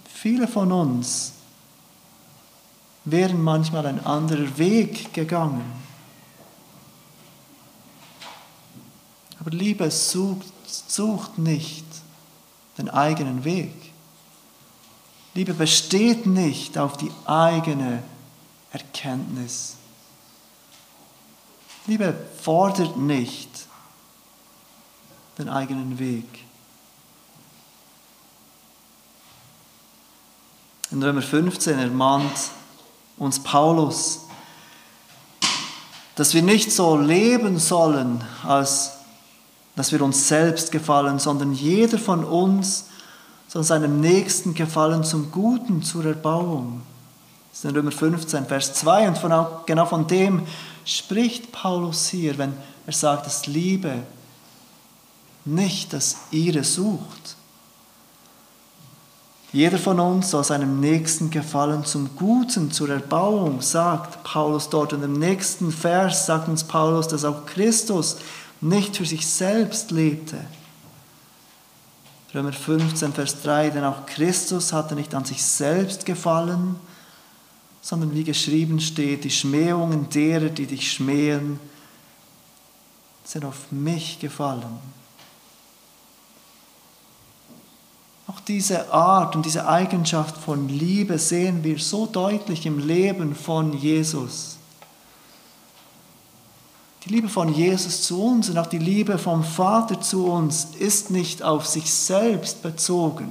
Viele 0.06 0.48
von 0.48 0.72
uns 0.72 1.34
wären 3.04 3.42
manchmal 3.42 3.84
ein 3.84 4.06
anderer 4.06 4.56
Weg 4.56 5.12
gegangen. 5.12 5.70
Aber 9.38 9.50
Liebe 9.50 9.90
sucht, 9.90 10.46
sucht 10.66 11.36
nicht 11.36 11.84
den 12.78 12.88
eigenen 12.88 13.44
Weg. 13.44 13.93
Liebe 15.34 15.52
besteht 15.52 16.26
nicht 16.26 16.78
auf 16.78 16.96
die 16.96 17.10
eigene 17.26 18.02
Erkenntnis. 18.72 19.76
Liebe 21.86 22.14
fordert 22.40 22.96
nicht 22.96 23.50
den 25.36 25.48
eigenen 25.48 25.98
Weg. 25.98 26.44
In 30.92 31.02
Römer 31.02 31.22
15 31.22 31.78
ermahnt 31.78 32.50
uns 33.16 33.42
Paulus, 33.42 34.20
dass 36.14 36.34
wir 36.34 36.42
nicht 36.42 36.70
so 36.70 36.96
leben 36.96 37.58
sollen, 37.58 38.24
als 38.44 38.92
dass 39.74 39.90
wir 39.90 40.00
uns 40.02 40.28
selbst 40.28 40.70
gefallen, 40.70 41.18
sondern 41.18 41.52
jeder 41.52 41.98
von 41.98 42.24
uns 42.24 42.86
soll 43.54 43.62
seinem 43.62 44.00
Nächsten 44.00 44.52
gefallen 44.52 45.04
zum 45.04 45.30
Guten, 45.30 45.80
zur 45.80 46.04
Erbauung. 46.04 46.82
Das 47.50 47.60
ist 47.60 47.64
in 47.64 47.70
Römer 47.70 47.92
15, 47.92 48.46
Vers 48.46 48.74
2. 48.74 49.06
Und 49.06 49.18
von, 49.18 49.46
genau 49.64 49.86
von 49.86 50.08
dem 50.08 50.42
spricht 50.84 51.52
Paulus 51.52 52.08
hier, 52.08 52.36
wenn 52.36 52.54
er 52.84 52.92
sagt, 52.92 53.26
dass 53.26 53.46
Liebe 53.46 54.00
nicht 55.44 55.92
das 55.92 56.16
ihre 56.32 56.64
sucht. 56.64 57.36
Jeder 59.52 59.78
von 59.78 60.00
uns 60.00 60.32
soll 60.32 60.42
seinem 60.42 60.80
Nächsten 60.80 61.30
gefallen 61.30 61.84
zum 61.84 62.16
Guten, 62.16 62.72
zur 62.72 62.88
Erbauung, 62.88 63.60
sagt 63.60 64.24
Paulus 64.24 64.68
dort. 64.68 64.92
Und 64.94 65.04
im 65.04 65.12
nächsten 65.12 65.70
Vers 65.70 66.26
sagt 66.26 66.48
uns 66.48 66.64
Paulus, 66.64 67.06
dass 67.06 67.24
auch 67.24 67.46
Christus 67.46 68.16
nicht 68.60 68.96
für 68.96 69.06
sich 69.06 69.24
selbst 69.24 69.92
lebte. 69.92 70.38
Römer 72.34 72.52
15, 72.52 73.12
Vers 73.12 73.42
3, 73.42 73.70
denn 73.70 73.84
auch 73.84 74.06
Christus 74.06 74.72
hatte 74.72 74.96
nicht 74.96 75.14
an 75.14 75.24
sich 75.24 75.44
selbst 75.44 76.04
gefallen, 76.04 76.74
sondern 77.80 78.12
wie 78.12 78.24
geschrieben 78.24 78.80
steht, 78.80 79.22
die 79.22 79.30
Schmähungen 79.30 80.08
derer, 80.08 80.48
die 80.48 80.66
dich 80.66 80.90
schmähen, 80.90 81.60
sind 83.22 83.44
auf 83.44 83.70
mich 83.70 84.18
gefallen. 84.18 84.78
Auch 88.26 88.40
diese 88.40 88.92
Art 88.92 89.36
und 89.36 89.46
diese 89.46 89.68
Eigenschaft 89.68 90.36
von 90.36 90.68
Liebe 90.68 91.18
sehen 91.18 91.62
wir 91.62 91.78
so 91.78 92.06
deutlich 92.06 92.66
im 92.66 92.80
Leben 92.80 93.36
von 93.36 93.72
Jesus. 93.74 94.53
Die 97.04 97.10
Liebe 97.10 97.28
von 97.28 97.52
Jesus 97.52 98.02
zu 98.02 98.22
uns 98.22 98.48
und 98.48 98.56
auch 98.56 98.66
die 98.66 98.78
Liebe 98.78 99.18
vom 99.18 99.44
Vater 99.44 100.00
zu 100.00 100.26
uns 100.26 100.68
ist 100.78 101.10
nicht 101.10 101.42
auf 101.42 101.66
sich 101.66 101.92
selbst 101.92 102.62
bezogen. 102.62 103.30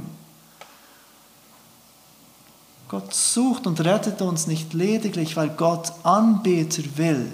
Gott 2.88 3.12
sucht 3.12 3.66
und 3.66 3.84
rettet 3.84 4.22
uns 4.22 4.46
nicht 4.46 4.74
lediglich, 4.74 5.36
weil 5.36 5.50
Gott 5.50 5.92
Anbeter 6.04 6.84
will, 6.96 7.32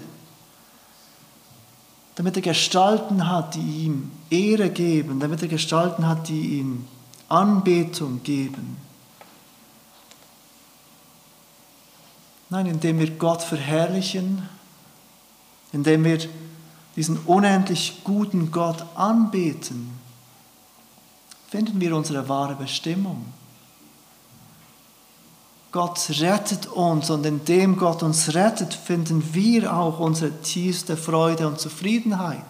damit 2.15 2.37
er 2.37 2.41
Gestalten 2.41 3.29
hat, 3.29 3.55
die 3.55 3.83
ihm 3.85 4.09
Ehre 4.29 4.69
geben, 4.69 5.19
damit 5.19 5.41
er 5.41 5.49
Gestalten 5.49 6.07
hat, 6.07 6.29
die 6.29 6.59
ihm 6.59 6.85
Anbetung 7.27 8.23
geben. 8.23 8.77
Nein, 12.49 12.67
indem 12.67 12.99
wir 12.99 13.11
Gott 13.11 13.41
verherrlichen, 13.41 14.47
indem 15.71 16.03
wir 16.03 16.19
diesen 16.95 17.17
unendlich 17.25 18.01
guten 18.03 18.51
Gott 18.51 18.83
anbeten, 18.95 19.91
finden 21.49 21.79
wir 21.79 21.95
unsere 21.95 22.27
wahre 22.27 22.55
Bestimmung. 22.55 23.25
Gott 25.71 26.09
rettet 26.19 26.65
uns 26.67 27.09
und 27.11 27.25
indem 27.25 27.77
Gott 27.77 28.01
uns 28.01 28.33
rettet, 28.33 28.73
finden 28.73 29.33
wir 29.33 29.75
auch 29.75 29.99
unsere 29.99 30.31
tiefste 30.41 30.97
Freude 30.97 31.47
und 31.47 31.59
Zufriedenheit. 31.59 32.43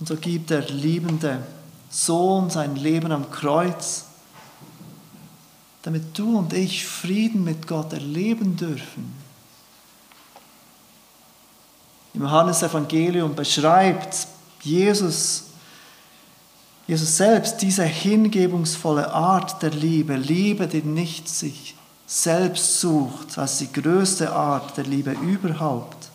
Und 0.00 0.08
so 0.08 0.16
gibt 0.16 0.50
der 0.50 0.62
liebende 0.62 1.46
Sohn 1.90 2.48
sein 2.48 2.74
Leben 2.76 3.12
am 3.12 3.30
Kreuz, 3.30 4.06
damit 5.82 6.16
du 6.16 6.38
und 6.38 6.52
ich 6.52 6.86
Frieden 6.86 7.44
mit 7.44 7.66
Gott 7.66 7.92
erleben 7.92 8.56
dürfen. 8.56 9.12
Im 12.14 12.22
Johannesevangelium 12.22 13.34
beschreibt 13.34 14.26
Jesus, 14.62 15.44
Jesus 16.86 17.16
selbst 17.16 17.62
diese 17.62 17.84
hingebungsvolle 17.84 19.12
Art 19.12 19.62
der 19.62 19.70
Liebe, 19.70 20.14
Liebe, 20.16 20.66
die 20.66 20.82
nicht 20.82 21.28
sich 21.28 21.74
selbst 22.06 22.80
sucht, 22.80 23.38
als 23.38 23.58
die 23.58 23.72
größte 23.72 24.30
Art 24.32 24.76
der 24.76 24.84
Liebe 24.84 25.12
überhaupt. 25.12 26.10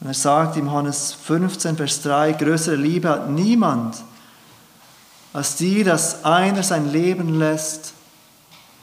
Und 0.00 0.08
er 0.08 0.14
sagt 0.14 0.56
im 0.58 0.66
Johannes 0.66 1.14
15, 1.14 1.76
Vers 1.76 2.02
3, 2.02 2.32
größere 2.32 2.76
Liebe 2.76 3.08
hat 3.08 3.30
niemand 3.30 3.96
als 5.36 5.56
die, 5.56 5.84
dass 5.84 6.24
einer 6.24 6.62
sein 6.62 6.90
Leben 6.90 7.38
lässt 7.38 7.92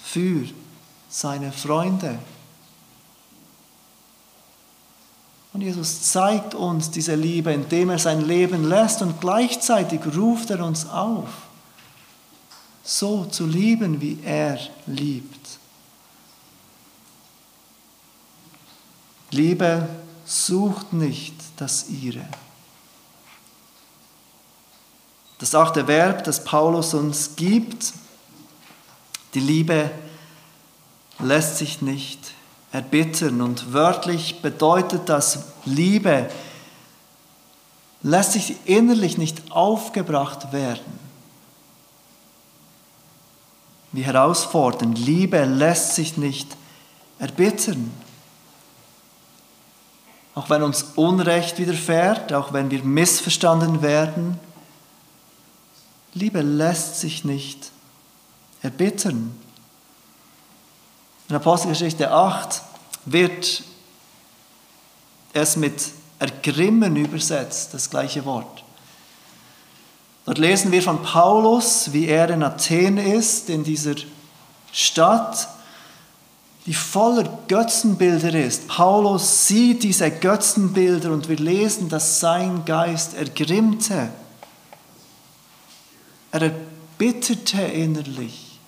für 0.03 0.45
seine 1.09 1.51
Freunde. 1.51 2.19
Und 5.51 5.61
Jesus 5.61 6.03
zeigt 6.11 6.53
uns 6.53 6.91
diese 6.91 7.15
Liebe, 7.15 7.51
indem 7.51 7.89
er 7.89 7.97
sein 7.97 8.21
Leben 8.21 8.65
lässt 8.69 9.01
und 9.01 9.19
gleichzeitig 9.19 10.01
ruft 10.15 10.51
er 10.51 10.63
uns 10.63 10.87
auf, 10.87 11.29
so 12.83 13.25
zu 13.25 13.47
lieben, 13.47 13.99
wie 13.99 14.19
er 14.23 14.59
liebt. 14.85 15.57
Liebe 19.31 19.89
sucht 20.23 20.93
nicht 20.93 21.33
das 21.57 21.89
ihre. 21.89 22.27
Das 25.43 25.55
achte 25.55 25.89
Verb, 25.89 26.23
das 26.23 26.45
Paulus 26.45 26.93
uns 26.93 27.35
gibt, 27.35 27.91
die 29.33 29.41
Liebe 29.41 29.91
lässt 31.19 31.57
sich 31.57 31.81
nicht 31.81 32.31
erbittern 32.71 33.41
und 33.41 33.73
wörtlich 33.73 34.41
bedeutet 34.41 35.09
das 35.09 35.47
Liebe 35.65 36.29
lässt 38.03 38.31
sich 38.31 38.55
innerlich 38.63 39.17
nicht 39.17 39.51
aufgebracht 39.51 40.53
werden. 40.53 40.97
Wie 43.91 44.03
herausfordernd, 44.03 44.97
Liebe 44.97 45.43
lässt 45.43 45.95
sich 45.95 46.15
nicht 46.15 46.55
erbittern. 47.19 47.91
Auch 50.35 50.49
wenn 50.49 50.63
uns 50.63 50.83
Unrecht 50.95 51.59
widerfährt, 51.59 52.31
auch 52.31 52.53
wenn 52.53 52.71
wir 52.71 52.81
missverstanden 52.85 53.81
werden, 53.81 54.39
Liebe 56.13 56.41
lässt 56.41 56.99
sich 56.99 57.23
nicht 57.23 57.71
erbittern. 58.61 59.35
In 61.29 61.35
Apostelgeschichte 61.35 62.11
8 62.11 62.61
wird 63.05 63.63
es 65.33 65.55
mit 65.55 65.91
ergrimmen 66.19 66.95
übersetzt, 66.95 67.73
das 67.73 67.89
gleiche 67.89 68.23
Wort. 68.25 68.63
Dort 70.25 70.37
lesen 70.37 70.71
wir 70.71 70.81
von 70.81 71.01
Paulus, 71.01 71.91
wie 71.91 72.07
er 72.07 72.29
in 72.29 72.43
Athen 72.43 72.97
ist, 72.97 73.49
in 73.49 73.63
dieser 73.63 73.95
Stadt, 74.71 75.49
die 76.65 76.73
voller 76.73 77.27
Götzenbilder 77.49 78.33
ist. 78.33 78.67
Paulus 78.69 79.47
sieht 79.47 79.83
diese 79.83 80.09
Götzenbilder 80.09 81.11
und 81.11 81.27
wir 81.27 81.35
lesen, 81.35 81.89
dass 81.89 82.21
sein 82.21 82.63
Geist 82.63 83.15
ergrimmte. 83.15 84.09
Er 86.33 86.41
erbitterte 86.41 87.61
innerlich. 87.61 88.59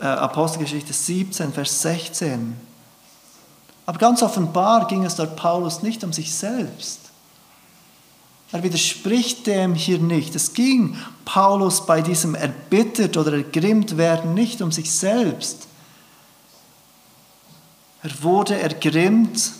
Äh, 0.00 0.06
Apostelgeschichte 0.06 0.92
17, 0.92 1.52
Vers 1.52 1.82
16. 1.82 2.56
Aber 3.84 3.98
ganz 3.98 4.22
offenbar 4.22 4.86
ging 4.86 5.04
es 5.04 5.16
dort 5.16 5.36
Paulus 5.36 5.82
nicht 5.82 6.02
um 6.04 6.12
sich 6.12 6.34
selbst. 6.34 7.00
Er 8.50 8.62
widerspricht 8.62 9.46
dem 9.46 9.74
hier 9.74 9.98
nicht. 9.98 10.34
Es 10.34 10.54
ging 10.54 10.96
Paulus 11.26 11.84
bei 11.84 12.00
diesem 12.00 12.34
erbittert 12.34 13.18
oder 13.18 13.34
ergrimmt 13.34 13.98
werden 13.98 14.32
nicht 14.32 14.62
um 14.62 14.72
sich 14.72 14.90
selbst. 14.90 15.66
Er 18.02 18.22
wurde 18.22 18.58
ergrimmt, 18.58 19.52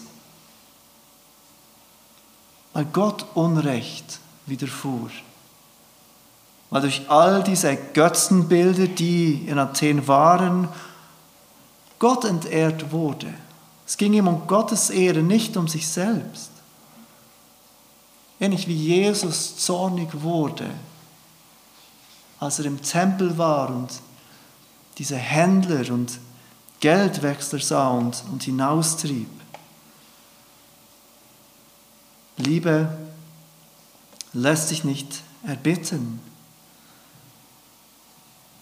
weil 2.73 2.87
Gott 2.87 3.27
Unrecht 3.35 4.21
widerfuhr. 4.47 5.11
Weil 6.71 6.83
durch 6.83 7.09
all 7.09 7.43
diese 7.43 7.77
Götzenbilder, 7.77 8.89
die 8.89 9.47
in 9.47 9.59
Athen 9.59 10.07
waren, 10.07 10.69
Gott 11.99 12.25
entehrt 12.25 12.93
wurde. 12.93 13.33
Es 13.87 13.97
ging 13.97 14.13
ihm 14.13 14.29
um 14.29 14.47
Gottes 14.47 14.91
Ehre, 14.91 15.23
nicht 15.23 15.57
um 15.57 15.67
sich 15.67 15.89
selbst. 15.89 16.51
Ähnlich 18.39 18.69
wie 18.69 18.75
Jesus 18.75 19.57
zornig 19.57 20.23
wurde, 20.23 20.69
als 22.39 22.59
er 22.59 22.67
im 22.67 22.81
Tempel 22.83 23.37
war 23.39 23.71
und 23.71 23.89
diese 24.99 25.17
Händler 25.17 25.93
und 25.93 26.19
Geldwechsler 26.81 27.59
sah 27.59 27.89
und, 27.89 28.23
und 28.31 28.43
hinaustrieb. 28.43 29.29
Liebe 32.37 32.97
lässt 34.33 34.69
sich 34.69 34.85
nicht 34.85 35.23
erbitten. 35.45 36.21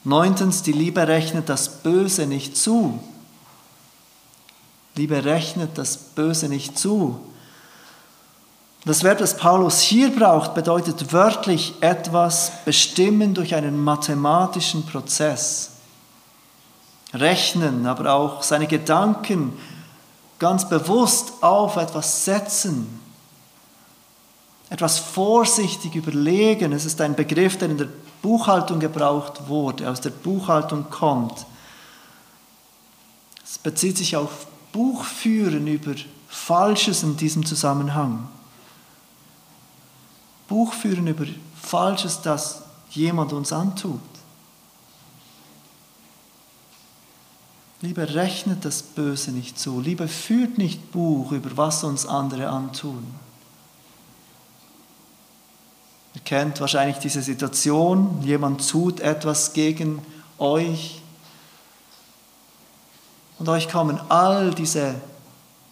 Neuntens, 0.06 0.62
die 0.62 0.70
Liebe 0.70 1.08
rechnet 1.08 1.48
das 1.48 1.82
Böse 1.82 2.28
nicht 2.28 2.56
zu. 2.56 3.00
Liebe 4.94 5.24
rechnet 5.24 5.76
das 5.78 5.96
Böse 5.96 6.48
nicht 6.48 6.78
zu. 6.78 7.18
Das 8.84 9.02
Verb, 9.02 9.18
das 9.18 9.36
Paulus 9.36 9.80
hier 9.80 10.14
braucht, 10.14 10.54
bedeutet 10.54 11.12
wörtlich 11.12 11.74
etwas 11.80 12.52
bestimmen 12.64 13.34
durch 13.34 13.56
einen 13.56 13.82
mathematischen 13.82 14.86
Prozess. 14.86 15.72
Rechnen, 17.12 17.84
aber 17.84 18.12
auch 18.14 18.44
seine 18.44 18.68
Gedanken 18.68 19.54
ganz 20.38 20.68
bewusst 20.68 21.32
auf 21.42 21.78
etwas 21.78 22.24
setzen. 22.24 23.00
Etwas 24.70 25.00
vorsichtig 25.00 25.96
überlegen. 25.96 26.70
Es 26.70 26.84
ist 26.84 27.00
ein 27.00 27.16
Begriff, 27.16 27.58
der 27.58 27.70
in 27.70 27.78
der 27.78 27.88
Buchhaltung 28.22 28.80
gebraucht 28.80 29.48
wurde, 29.48 29.90
aus 29.90 30.00
der 30.00 30.10
Buchhaltung 30.10 30.90
kommt. 30.90 31.46
Es 33.44 33.58
bezieht 33.58 33.96
sich 33.96 34.16
auf 34.16 34.46
Buchführen 34.72 35.66
über 35.66 35.94
Falsches 36.28 37.02
in 37.02 37.16
diesem 37.16 37.46
Zusammenhang. 37.46 38.28
Buchführen 40.48 41.06
über 41.06 41.24
Falsches, 41.60 42.20
das 42.20 42.62
jemand 42.90 43.32
uns 43.32 43.52
antut. 43.52 44.00
Liebe 47.82 48.14
rechnet 48.14 48.64
das 48.64 48.82
Böse 48.82 49.32
nicht 49.32 49.58
zu. 49.58 49.80
Liebe 49.80 50.08
führt 50.08 50.58
nicht 50.58 50.92
Buch 50.92 51.32
über 51.32 51.56
was 51.56 51.84
uns 51.84 52.06
andere 52.06 52.48
antun. 52.48 53.04
Ihr 56.16 56.22
kennt 56.22 56.60
wahrscheinlich 56.62 56.96
diese 56.96 57.20
Situation, 57.20 58.22
jemand 58.22 58.66
tut 58.66 59.00
etwas 59.00 59.52
gegen 59.52 60.00
euch 60.38 61.02
und 63.38 63.50
euch 63.50 63.68
kommen 63.68 64.00
all 64.08 64.54
diese 64.54 64.94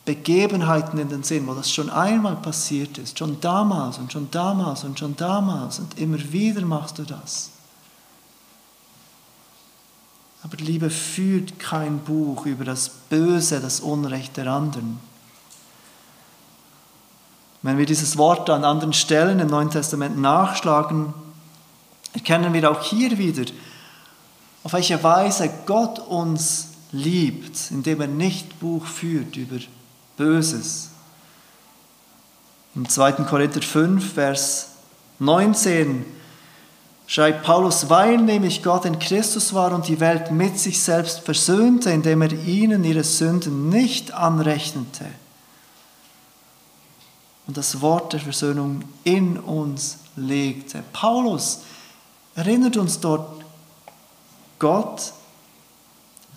Begebenheiten 0.04 0.98
in 0.98 1.08
den 1.08 1.22
Sinn, 1.22 1.46
wo 1.46 1.54
das 1.54 1.72
schon 1.72 1.88
einmal 1.88 2.36
passiert 2.36 2.98
ist, 2.98 3.18
schon 3.18 3.40
damals 3.40 3.96
und 3.96 4.12
schon 4.12 4.30
damals 4.30 4.84
und 4.84 4.98
schon 4.98 5.16
damals 5.16 5.78
und 5.78 5.98
immer 5.98 6.18
wieder 6.30 6.60
machst 6.60 6.98
du 6.98 7.04
das. 7.04 7.48
Aber 10.42 10.58
Liebe 10.58 10.90
führt 10.90 11.58
kein 11.58 12.00
Buch 12.00 12.44
über 12.44 12.66
das 12.66 12.90
Böse, 12.90 13.60
das 13.60 13.80
Unrecht 13.80 14.36
der 14.36 14.48
anderen. 14.48 15.00
Wenn 17.64 17.78
wir 17.78 17.86
dieses 17.86 18.18
Wort 18.18 18.50
an 18.50 18.62
anderen 18.62 18.92
Stellen 18.92 19.40
im 19.40 19.46
Neuen 19.48 19.70
Testament 19.70 20.18
nachschlagen, 20.18 21.14
erkennen 22.12 22.52
wir 22.52 22.70
auch 22.70 22.82
hier 22.82 23.16
wieder, 23.16 23.50
auf 24.64 24.74
welche 24.74 25.02
Weise 25.02 25.48
Gott 25.64 25.98
uns 25.98 26.68
liebt, 26.92 27.70
indem 27.70 28.02
er 28.02 28.06
nicht 28.06 28.60
Buch 28.60 28.84
führt 28.84 29.36
über 29.36 29.56
Böses. 30.18 30.90
Im 32.74 32.86
2. 32.86 33.12
Korinther 33.24 33.62
5, 33.62 34.12
Vers 34.12 34.68
19 35.20 36.04
schreibt 37.06 37.44
Paulus, 37.44 37.88
weil 37.88 38.18
nämlich 38.18 38.62
Gott 38.62 38.84
in 38.84 38.98
Christus 38.98 39.54
war 39.54 39.72
und 39.72 39.88
die 39.88 40.00
Welt 40.00 40.30
mit 40.30 40.58
sich 40.58 40.82
selbst 40.82 41.20
versöhnte, 41.20 41.88
indem 41.88 42.20
er 42.20 42.32
ihnen 42.32 42.84
ihre 42.84 43.04
Sünden 43.04 43.70
nicht 43.70 44.12
anrechnete 44.12 45.06
und 47.46 47.56
das 47.56 47.80
Wort 47.80 48.12
der 48.12 48.20
Versöhnung 48.20 48.82
in 49.04 49.38
uns 49.38 49.98
legte. 50.16 50.82
Paulus 50.92 51.60
erinnert 52.34 52.76
uns 52.76 53.00
dort, 53.00 53.44
Gott 54.58 55.12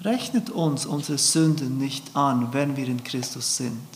rechnet 0.02 0.50
uns 0.50 0.86
unsere 0.86 1.18
Sünden 1.18 1.78
nicht 1.78 2.16
an, 2.16 2.54
wenn 2.54 2.76
wir 2.76 2.88
in 2.88 3.04
Christus 3.04 3.58
sind. 3.58 3.88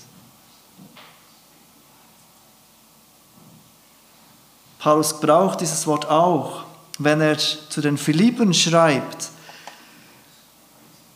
Paulus 4.80 5.20
braucht 5.20 5.62
dieses 5.62 5.86
Wort 5.86 6.10
auch, 6.10 6.64
wenn 6.98 7.22
er 7.22 7.38
zu 7.38 7.82
den 7.82 7.98
Philippen 7.98 8.54
schreibt, 8.54 9.30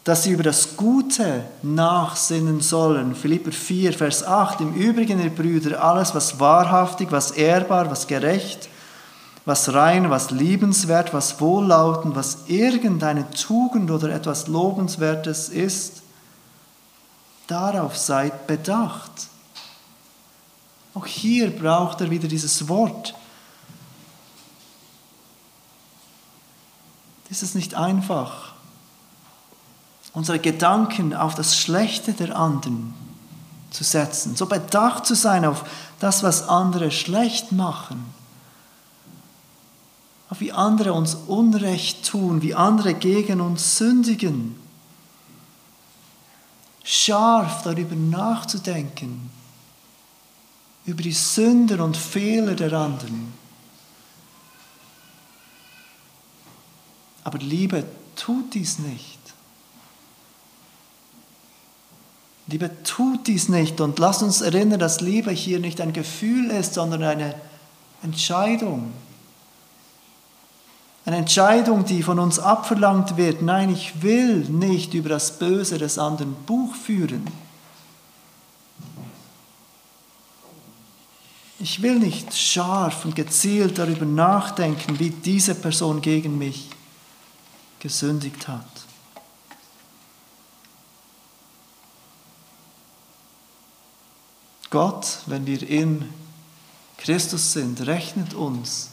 dass 0.06 0.24
sie 0.24 0.32
über 0.32 0.44
das 0.44 0.78
Gute 0.78 1.44
nachsinnen 1.64 2.62
sollen. 2.62 3.16
Philipper 3.16 3.52
4, 3.52 3.92
Vers 3.92 4.24
8. 4.24 4.62
Im 4.62 4.74
Übrigen, 4.74 5.20
ihr 5.20 5.32
Brüder, 5.32 5.84
alles, 5.84 6.14
was 6.14 6.40
wahrhaftig, 6.40 7.12
was 7.12 7.32
ehrbar, 7.32 7.90
was 7.90 8.06
gerecht, 8.06 8.70
was 9.46 9.74
rein, 9.74 10.12
was 10.12 10.30
liebenswert, 10.30 11.12
was 11.12 11.42
wohllautend, 11.42 12.16
was 12.16 12.46
irgendeine 12.48 13.30
Tugend 13.32 13.90
oder 13.90 14.10
etwas 14.10 14.48
Lobenswertes 14.48 15.50
ist, 15.50 16.04
darauf 17.48 17.98
seid 17.98 18.46
bedacht. 18.46 19.12
Auch 20.94 21.08
hier 21.08 21.50
braucht 21.50 22.00
er 22.02 22.12
wieder 22.12 22.28
dieses 22.28 22.68
Wort. 22.70 23.16
ist 27.36 27.44
es 27.44 27.56
nicht 27.56 27.76
einfach, 27.76 28.55
unsere 30.16 30.40
Gedanken 30.40 31.14
auf 31.14 31.36
das 31.36 31.56
Schlechte 31.56 32.14
der 32.14 32.36
anderen 32.36 32.94
zu 33.70 33.84
setzen, 33.84 34.36
so 34.36 34.48
bedacht 34.48 35.06
zu 35.06 35.14
sein 35.16 35.46
auf 35.46 35.64
das, 36.00 36.24
was 36.24 36.48
andere 36.48 36.90
schlecht 36.90 37.52
machen, 37.52 38.04
auf 40.30 40.40
wie 40.40 40.52
andere 40.52 40.94
uns 40.94 41.16
Unrecht 41.28 42.10
tun, 42.10 42.42
wie 42.42 42.56
andere 42.56 42.96
gegen 42.96 43.42
uns 43.42 43.78
sündigen, 43.78 44.56
scharf 46.84 47.62
darüber 47.64 47.96
nachzudenken, 47.96 49.30
über 50.86 51.04
die 51.04 51.14
Sünden 51.14 51.82
und 51.82 51.98
Fehler 51.98 52.56
der 52.56 52.74
anderen 52.74 53.34
Aber 57.26 57.40
Liebe 57.40 57.84
tut 58.16 58.54
dies 58.54 58.80
nicht. 58.80 59.20
Liebe 62.56 62.72
tut 62.84 63.28
dies 63.28 63.50
nicht 63.50 63.82
und 63.82 64.00
lasst 64.00 64.24
uns 64.24 64.40
erinnern, 64.40 64.80
dass 64.80 65.02
Liebe 65.02 65.30
hier 65.30 65.60
nicht 65.60 65.82
ein 65.82 65.92
Gefühl 65.92 66.52
ist, 66.52 66.76
sondern 66.76 67.04
eine 67.04 67.36
Entscheidung. 68.02 68.94
Eine 71.04 71.18
Entscheidung, 71.18 71.84
die 71.84 72.02
von 72.02 72.18
uns 72.18 72.40
abverlangt 72.40 73.18
wird. 73.18 73.42
Nein, 73.42 73.74
ich 73.74 74.02
will 74.02 74.46
nicht 74.46 74.94
über 74.94 75.10
das 75.10 75.38
Böse 75.38 75.78
des 75.80 76.00
anderen 76.00 76.34
Buch 76.46 76.74
führen. 76.76 77.28
Ich 81.60 81.82
will 81.82 82.00
nicht 82.00 82.34
scharf 82.34 83.04
und 83.04 83.18
gezielt 83.18 83.78
darüber 83.80 84.06
nachdenken, 84.06 84.98
wie 84.98 85.10
diese 85.10 85.56
Person 85.56 86.02
gegen 86.02 86.38
mich 86.38 86.70
gesündigt 87.80 88.48
hat. 88.48 88.85
Gott, 94.70 95.20
wenn 95.26 95.46
wir 95.46 95.68
in 95.68 96.10
Christus 96.98 97.54
sind, 97.54 97.86
rechnet 97.86 98.34
uns 98.34 98.90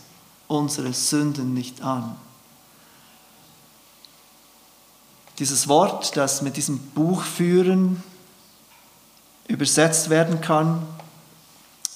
unsere 0.48 0.92
Sünden 0.92 1.54
nicht 1.54 1.82
an. 1.82 2.16
Dieses 5.38 5.66
Wort, 5.66 6.16
das 6.16 6.42
mit 6.42 6.56
diesem 6.56 6.78
Buch 6.78 7.22
führen 7.22 8.02
übersetzt 9.48 10.08
werden 10.10 10.40
kann, 10.40 10.82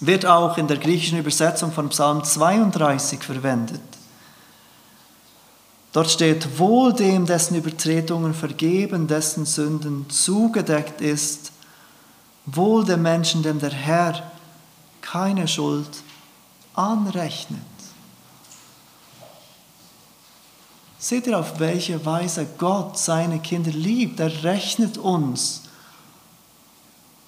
wird 0.01 0.27
auch 0.27 0.59
in 0.59 0.67
der 0.67 0.77
griechischen 0.77 1.19
Übersetzung 1.19 1.73
von 1.73 1.89
Psalm 1.89 2.23
32 2.25 3.23
verwendet. 3.23 3.81
Dort 5.93 6.11
steht, 6.11 6.59
wohl 6.59 6.93
dem, 6.93 7.25
dessen 7.25 7.55
Übertretungen 7.55 8.35
vergeben, 8.35 9.07
dessen 9.07 9.47
Sünden 9.47 10.11
zugedeckt 10.11 11.01
ist, 11.01 11.53
wohl 12.47 12.85
dem 12.85 13.03
Menschen, 13.03 13.43
dem 13.43 13.59
der 13.59 13.73
Herr 13.73 14.23
keine 15.01 15.47
Schuld 15.47 16.03
anrechnet. 16.75 17.61
Seht 20.99 21.27
ihr, 21.27 21.39
auf 21.39 21.59
welche 21.61 22.05
Weise 22.05 22.47
Gott 22.59 22.99
seine 22.99 23.39
Kinder 23.39 23.71
liebt? 23.71 24.19
Er 24.19 24.43
rechnet 24.43 24.99
uns 24.99 25.63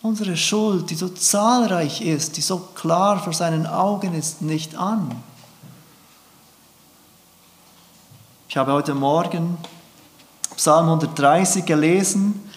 unsere 0.02 0.36
Schuld, 0.36 0.90
die 0.90 0.94
so 0.94 1.08
zahlreich 1.08 2.00
ist, 2.00 2.36
die 2.36 2.40
so 2.40 2.58
klar 2.74 3.22
vor 3.22 3.32
seinen 3.32 3.66
Augen 3.66 4.14
ist, 4.14 4.42
nicht 4.42 4.74
an. 4.76 5.22
Ich 8.48 8.56
habe 8.56 8.72
heute 8.72 8.94
Morgen 8.94 9.58
Psalm 10.56 10.86
130 10.86 11.64
gelesen. 11.64 12.47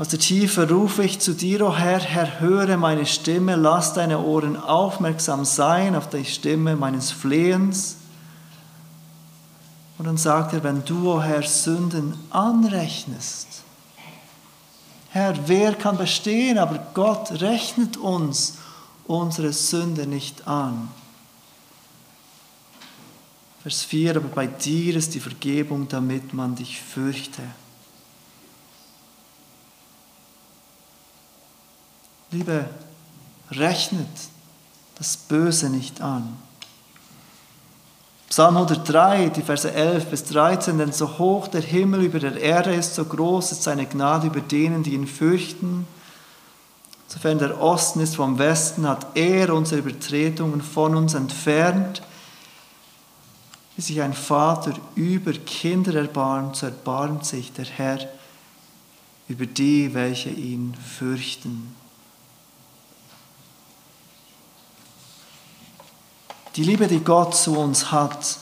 Aus 0.00 0.08
der 0.08 0.18
Tiefe 0.18 0.66
rufe 0.66 1.04
ich 1.04 1.18
zu 1.18 1.34
dir, 1.34 1.60
o 1.60 1.68
oh 1.68 1.76
Herr, 1.76 2.00
Herr, 2.00 2.40
höre 2.40 2.78
meine 2.78 3.04
Stimme, 3.04 3.54
lass 3.54 3.92
deine 3.92 4.20
Ohren 4.20 4.56
aufmerksam 4.56 5.44
sein 5.44 5.94
auf 5.94 6.08
die 6.08 6.24
Stimme 6.24 6.74
meines 6.74 7.10
Flehens. 7.10 7.96
Und 9.98 10.06
dann 10.06 10.16
sagt 10.16 10.54
er, 10.54 10.64
wenn 10.64 10.86
du, 10.86 11.10
o 11.10 11.16
oh 11.16 11.22
Herr, 11.22 11.42
Sünden 11.42 12.14
anrechnest, 12.30 13.46
Herr, 15.10 15.34
wer 15.46 15.74
kann 15.74 15.98
bestehen? 15.98 16.56
Aber 16.56 16.78
Gott 16.94 17.32
rechnet 17.42 17.98
uns 17.98 18.56
unsere 19.06 19.52
Sünde 19.52 20.06
nicht 20.06 20.48
an. 20.48 20.88
Vers 23.62 23.82
4, 23.82 24.16
aber 24.16 24.28
bei 24.28 24.46
dir 24.46 24.96
ist 24.96 25.12
die 25.14 25.20
Vergebung, 25.20 25.88
damit 25.88 26.32
man 26.32 26.54
dich 26.54 26.80
fürchte. 26.80 27.42
Liebe, 32.32 32.66
rechnet 33.50 34.06
das 34.96 35.16
Böse 35.16 35.68
nicht 35.68 36.00
an. 36.00 36.36
Psalm 38.28 38.56
103, 38.56 39.30
die 39.30 39.42
Verse 39.42 39.72
11 39.72 40.06
bis 40.06 40.24
13, 40.26 40.78
denn 40.78 40.92
so 40.92 41.18
hoch 41.18 41.48
der 41.48 41.62
Himmel 41.62 42.02
über 42.02 42.20
der 42.20 42.40
Erde 42.40 42.72
ist, 42.72 42.94
so 42.94 43.04
groß 43.04 43.50
ist 43.50 43.64
seine 43.64 43.86
Gnade 43.86 44.28
über 44.28 44.40
denen, 44.40 44.84
die 44.84 44.94
ihn 44.94 45.08
fürchten. 45.08 45.88
Sofern 47.08 47.40
der 47.40 47.60
Osten 47.60 47.98
ist 47.98 48.14
vom 48.14 48.38
Westen, 48.38 48.86
hat 48.86 49.16
er 49.16 49.52
unsere 49.52 49.80
Übertretungen 49.80 50.62
von 50.62 50.94
uns 50.94 51.14
entfernt. 51.14 52.02
Wie 53.74 53.82
sich 53.82 54.00
ein 54.00 54.14
Vater 54.14 54.74
über 54.94 55.32
Kinder 55.32 55.96
erbarmt, 55.96 56.54
so 56.54 56.66
erbarmt 56.66 57.26
sich 57.26 57.52
der 57.52 57.64
Herr 57.64 57.98
über 59.26 59.46
die, 59.46 59.92
welche 59.92 60.30
ihn 60.30 60.74
fürchten. 60.74 61.79
Die 66.56 66.64
Liebe, 66.64 66.88
die 66.88 67.00
Gott 67.00 67.34
zu 67.36 67.56
uns 67.56 67.92
hat, 67.92 68.38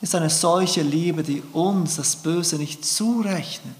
ist 0.00 0.14
eine 0.14 0.30
solche 0.30 0.82
Liebe, 0.82 1.22
die 1.22 1.42
uns 1.52 1.96
das 1.96 2.16
Böse 2.16 2.56
nicht 2.56 2.84
zurechnet. 2.84 3.76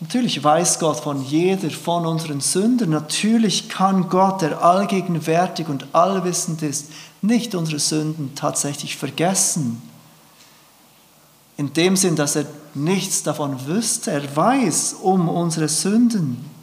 Natürlich 0.00 0.42
weiß 0.42 0.78
Gott 0.78 1.00
von 1.00 1.24
jeder 1.24 1.70
von 1.70 2.04
unseren 2.04 2.40
Sünden. 2.40 2.90
Natürlich 2.90 3.68
kann 3.68 4.08
Gott, 4.10 4.42
der 4.42 4.62
allgegenwärtig 4.62 5.68
und 5.68 5.94
allwissend 5.94 6.62
ist, 6.62 6.90
nicht 7.22 7.54
unsere 7.54 7.78
Sünden 7.78 8.34
tatsächlich 8.34 8.96
vergessen. 8.96 9.80
In 11.56 11.72
dem 11.72 11.96
Sinn, 11.96 12.16
dass 12.16 12.36
er 12.36 12.44
nichts 12.74 13.22
davon 13.22 13.66
wüsste. 13.66 14.10
Er 14.10 14.36
weiß 14.36 14.96
um 15.00 15.28
unsere 15.30 15.68
Sünden. 15.68 16.55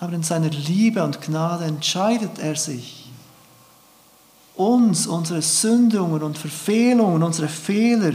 Aber 0.00 0.14
in 0.14 0.22
seiner 0.22 0.48
Liebe 0.48 1.04
und 1.04 1.20
Gnade 1.20 1.66
entscheidet 1.66 2.38
er 2.38 2.56
sich, 2.56 3.10
uns 4.56 5.06
unsere 5.06 5.42
Sündungen 5.42 6.22
und 6.22 6.38
Verfehlungen, 6.38 7.22
unsere 7.22 7.48
Fehler 7.48 8.14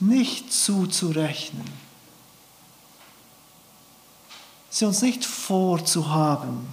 nicht 0.00 0.52
zuzurechnen. 0.52 1.64
Sie 4.70 4.86
uns 4.86 5.02
nicht 5.02 5.24
vorzuhaben. 5.24 6.66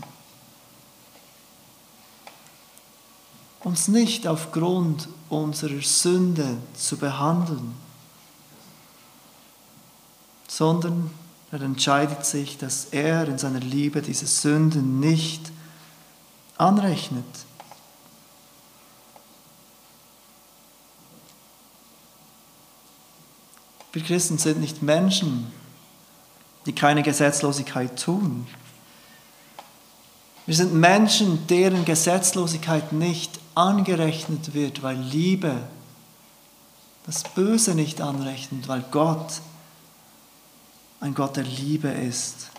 Uns 3.63 3.89
nicht 3.89 4.27
aufgrund 4.27 5.09
unserer 5.29 5.81
Sünde 5.81 6.57
zu 6.73 6.95
behandeln, 6.97 7.75
sondern 10.47 11.11
er 11.51 11.61
entscheidet 11.61 12.25
sich, 12.25 12.57
dass 12.57 12.85
er 12.91 13.27
in 13.27 13.37
seiner 13.37 13.59
Liebe 13.59 14.01
diese 14.01 14.27
Sünden 14.27 14.99
nicht 14.99 15.51
anrechnet. 16.57 17.25
Wir 23.93 24.03
Christen 24.03 24.37
sind 24.37 24.59
nicht 24.59 24.83
Menschen, 24.83 25.51
die 26.65 26.75
keine 26.75 27.01
Gesetzlosigkeit 27.01 27.99
tun. 27.99 28.45
Wir 30.45 30.55
sind 30.55 30.73
Menschen, 30.73 31.47
deren 31.47 31.83
Gesetzlosigkeit 31.83 32.91
nicht 32.91 33.39
angerechnet 33.55 34.53
wird, 34.53 34.83
weil 34.83 34.97
Liebe 34.97 35.55
das 37.05 37.23
Böse 37.23 37.73
nicht 37.73 38.01
anrechnet, 38.01 38.67
weil 38.67 38.83
Gott 38.91 39.41
ein 40.99 41.13
Gott 41.13 41.35
der 41.37 41.43
Liebe 41.43 41.89
ist. 41.89 42.49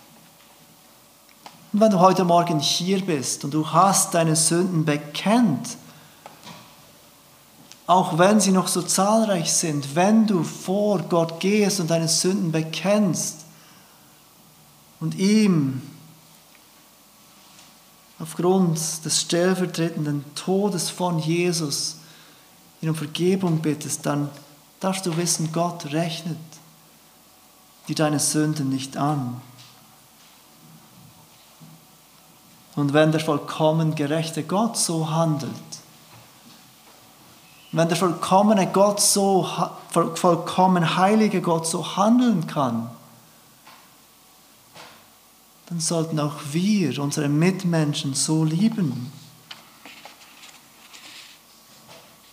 Und 1.73 1.81
wenn 1.81 1.91
du 1.91 2.01
heute 2.01 2.25
Morgen 2.25 2.61
hier 2.61 3.05
bist 3.05 3.45
und 3.45 3.53
du 3.53 3.71
hast 3.71 4.15
deine 4.15 4.37
Sünden 4.37 4.85
bekennt, 4.85 5.77
auch 7.87 8.19
wenn 8.19 8.39
sie 8.39 8.53
noch 8.53 8.69
so 8.69 8.83
zahlreich 8.83 9.53
sind, 9.53 9.95
wenn 9.97 10.27
du 10.27 10.45
vor 10.45 11.01
Gott 11.03 11.41
gehst 11.41 11.81
und 11.81 11.91
deine 11.91 12.09
Sünden 12.09 12.53
bekennst 12.53 13.47
und 15.01 15.15
ihm 15.15 15.83
aufgrund 18.19 19.05
des 19.05 19.21
stellvertretenden 19.21 20.25
Todes 20.35 20.91
von 20.91 21.19
Jesus 21.19 21.97
ihn 22.81 22.91
um 22.91 22.95
Vergebung 22.95 23.59
bittest, 23.59 24.07
dann 24.07 24.31
darfst 24.81 25.07
du 25.07 25.17
wissen, 25.17 25.51
Gott 25.53 25.87
rechnet 25.93 26.37
die 27.89 27.95
deine 27.95 28.21
Sünden 28.21 28.69
nicht 28.69 28.97
an. 28.97 29.41
Und 32.77 32.93
wenn 32.93 33.11
der 33.11 33.21
vollkommen 33.21 33.95
gerechte 33.95 34.45
Gott 34.45 34.77
so 34.77 35.11
handelt, 35.11 35.53
wenn 37.73 37.89
der 37.89 37.97
vollkommene 37.97 38.69
Gott 38.69 39.01
so, 39.01 39.49
vollkommen 39.91 40.97
heilige 40.97 41.43
Gott 41.43 41.67
so 41.67 41.97
handeln 41.97 42.47
kann, 42.47 42.91
dann 45.67 45.81
sollten 45.81 46.19
auch 46.19 46.37
wir 46.53 46.99
unsere 46.99 47.29
Mitmenschen 47.29 48.15
so 48.15 48.43
lieben. 48.43 49.13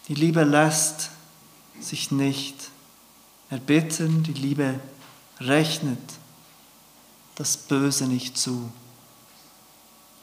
Die 0.07 0.13
Liebe 0.13 0.43
lässt 0.43 1.09
sich 1.81 2.11
nicht 2.11 2.69
erbitten, 3.49 4.23
die 4.23 4.33
Liebe 4.33 4.79
rechnet 5.39 5.99
das 7.35 7.57
Böse 7.57 8.05
nicht 8.05 8.37
zu. 8.37 8.69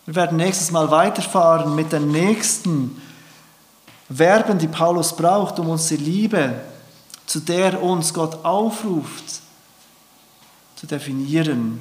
Wir 0.06 0.14
werden 0.16 0.36
nächstes 0.36 0.70
Mal 0.70 0.90
weiterfahren 0.90 1.74
mit 1.74 1.92
den 1.92 2.10
nächsten 2.10 3.00
Verben, 4.12 4.58
die 4.58 4.68
Paulus 4.68 5.14
braucht, 5.14 5.58
um 5.58 5.68
uns 5.68 5.88
die 5.88 5.96
Liebe, 5.96 6.60
zu 7.26 7.40
der 7.40 7.82
uns 7.82 8.12
Gott 8.12 8.44
aufruft, 8.44 9.24
zu 10.74 10.86
definieren. 10.86 11.80